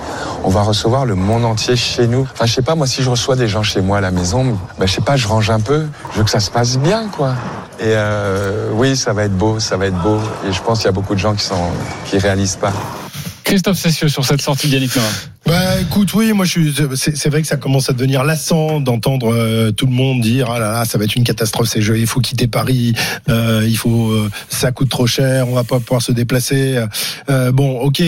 [0.43, 2.27] On va recevoir le monde entier chez nous.
[2.33, 4.59] Enfin, je sais pas, moi, si je reçois des gens chez moi à la maison,
[4.77, 5.87] ben, je sais pas, je range un peu.
[6.13, 7.35] Je veux que ça se passe bien, quoi.
[7.79, 10.19] Et euh, oui, ça va être beau, ça va être beau.
[10.49, 11.71] Et je pense qu'il y a beaucoup de gens qui sont
[12.07, 12.73] qui réalisent pas.
[13.47, 15.05] Christophe Cessieux sur cette sortie d'Yannick Noah.
[15.47, 16.75] Bah écoute, oui, moi je suis.
[16.97, 20.59] C'est vrai que ça commence à devenir lassant d'entendre euh, tout le monde dire ah
[20.59, 21.97] là là, ça va être une catastrophe ces jeux.
[22.01, 22.95] Il faut quitter Paris.
[23.29, 25.49] Euh, il faut, euh, ça coûte trop cher.
[25.49, 26.85] On va pas pouvoir se déplacer.
[27.31, 28.03] Euh, bon, ok,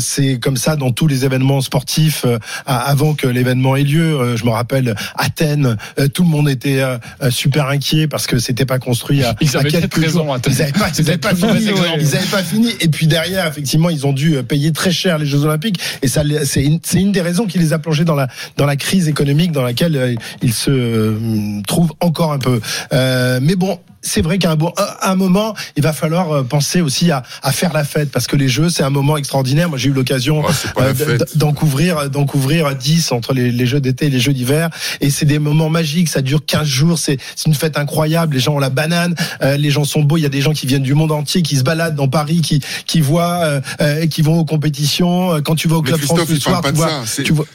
[0.00, 2.24] c'est comme ça dans tous les événements sportifs
[2.64, 4.36] avant que l'événement ait lieu.
[4.36, 5.76] je me rappelle Athènes,
[6.14, 6.82] tout le monde était
[7.28, 10.34] super inquiet parce que c'était pas construit à, ils à avaient quelques raison, jours.
[10.34, 10.54] Athènes.
[10.54, 11.68] Ils avaient pas, ils avaient pas fini.
[12.00, 12.70] Ils avaient pas fini.
[12.80, 15.80] Et puis derrière, effectivement, ils ont dû payer très cher les Jeux Olympiques.
[16.02, 19.08] Et ça, c'est une, des raisons qui les a plongés dans la dans la crise
[19.08, 22.60] économique dans laquelle euh, ils se euh, trouvent encore un peu.
[22.92, 24.54] Euh, mais bon, c'est vrai qu'à
[25.02, 28.36] un, moment, il va falloir euh, penser aussi à, à, faire la fête parce que
[28.36, 29.68] les jeux, c'est un moment extraordinaire.
[29.68, 33.80] Moi, j'ai eu l'occasion oh, euh, d'en couvrir, d'en couvrir 10 entre les, les jeux
[33.80, 34.70] d'été et les jeux d'hiver.
[35.00, 36.08] Et c'est des moments magiques.
[36.08, 36.98] Ça dure 15 jours.
[36.98, 38.34] C'est une fête incroyable.
[38.34, 39.14] Les gens ont la banane.
[39.42, 40.16] Euh, les gens sont beaux.
[40.16, 42.40] Il y a des gens qui viennent du monde entier, qui se baladent dans Paris,
[42.40, 45.40] qui, qui voient, euh, qui vont aux compétitions.
[45.42, 47.46] Quand tu vas au Club France le soir, tu vois, tu vois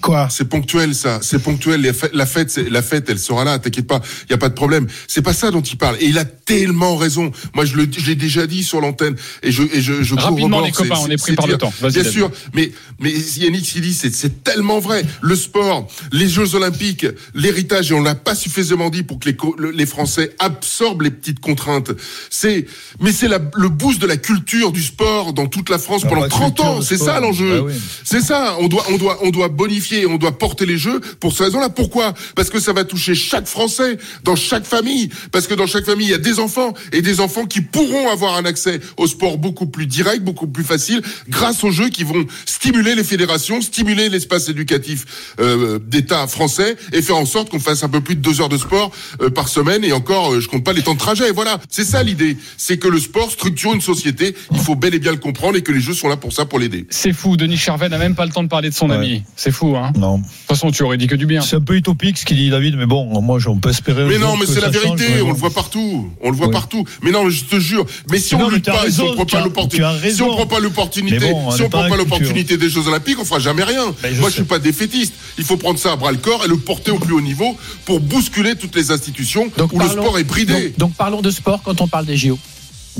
[0.00, 0.28] Quoi?
[0.30, 1.18] C'est ponctuel, ça.
[1.22, 1.80] C'est ponctuel.
[2.12, 3.58] La fête, la fête, elle sera là.
[3.58, 4.00] T'inquiète pas.
[4.28, 4.86] Il y a pas de problème.
[5.06, 5.96] C'est pas ça dont il parle.
[6.00, 7.30] Et il a tellement raison.
[7.54, 9.16] Moi, je le, j'ai déjà dit sur l'antenne.
[9.42, 11.54] Et je, et je, je rapidement les copains, on est pris par dire.
[11.54, 11.72] le temps.
[11.88, 12.30] Bien sûr.
[12.54, 15.04] Mais, mais Yannick il dit, c'est, c'est tellement vrai.
[15.20, 19.36] Le sport, les Jeux Olympiques, l'héritage, et on l'a pas suffisamment dit pour que les,
[19.72, 21.90] les Français absorbent les petites contraintes.
[22.30, 22.66] C'est,
[23.00, 26.28] mais c'est la, le boost de la culture du sport dans toute la France pendant
[26.28, 26.82] 30 ans.
[26.82, 27.58] C'est ça l'enjeu.
[27.58, 27.72] Ah oui.
[28.04, 28.56] C'est ça.
[28.60, 31.68] On doit, on doit, on doit bonifier on doit porter les jeux pour cette raison-là.
[31.70, 32.14] Pourquoi?
[32.34, 35.08] Parce que ça va toucher chaque Français, dans chaque famille.
[35.32, 38.08] Parce que dans chaque famille, il y a des enfants et des enfants qui pourront
[38.10, 42.04] avoir un accès au sport beaucoup plus direct, beaucoup plus facile, grâce aux jeux qui
[42.04, 47.60] vont stimuler les fédérations, stimuler l'espace éducatif euh, d'État français et faire en sorte qu'on
[47.60, 48.90] fasse un peu plus de deux heures de sport
[49.22, 49.84] euh, par semaine.
[49.84, 51.30] Et encore, euh, je compte pas les temps de trajet.
[51.30, 52.36] Voilà, c'est ça l'idée.
[52.56, 54.34] C'est que le sport structure une société.
[54.52, 56.44] Il faut bel et bien le comprendre et que les jeux sont là pour ça,
[56.44, 56.86] pour l'aider.
[56.90, 57.36] C'est fou.
[57.36, 58.96] Denis Charvet n'a même pas le temps de parler de son Ouais.
[58.96, 59.22] ami.
[59.36, 59.77] C'est fou, hein.
[59.96, 60.18] Non.
[60.18, 61.40] De toute façon, tu aurais dit que du bien.
[61.40, 64.04] C'est un peu utopique ce qu'il dit David, mais bon, moi, on peut espérer.
[64.04, 66.52] Mais non, mais c'est la vérité, on le voit partout, on le voit Oui.
[66.52, 66.84] partout.
[67.02, 69.24] Mais non, je te jure, mais si Non, on t'as pas et si on prend
[69.26, 72.68] pas as- l'opportunité, si on prend pas l'opportunité, bon, si on prend pas l'opportunité des
[72.70, 73.84] Jeux Olympiques, on fera jamais rien.
[74.02, 75.14] Ben, je Moi, je suis pas défaitiste.
[75.38, 77.56] Il faut prendre ça à bras le corps et le porter au plus haut niveau
[77.84, 80.70] pour bousculer toutes les institutions où le sport est bridé.
[80.70, 82.38] donc, donc parlons de sport quand on parle des JO.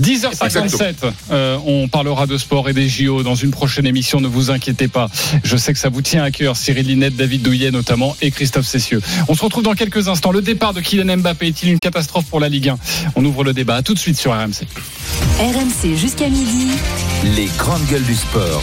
[0.01, 0.95] 10h57,
[1.31, 4.89] euh, on parlera de sport et des JO dans une prochaine émission, ne vous inquiétez
[4.89, 5.09] pas.
[5.45, 8.67] Je sais que ça vous tient à cœur, Cyril Linette, David Douillet notamment et Christophe
[8.67, 9.01] Cessieux.
[9.29, 10.33] On se retrouve dans quelques instants.
[10.33, 12.79] Le départ de Kylian Mbappé est-il une catastrophe pour la Ligue 1
[13.17, 13.77] On ouvre le débat.
[13.77, 14.67] À tout de suite sur RMC.
[15.39, 16.69] RMC jusqu'à midi.
[17.37, 18.57] Les grandes gueules du sport.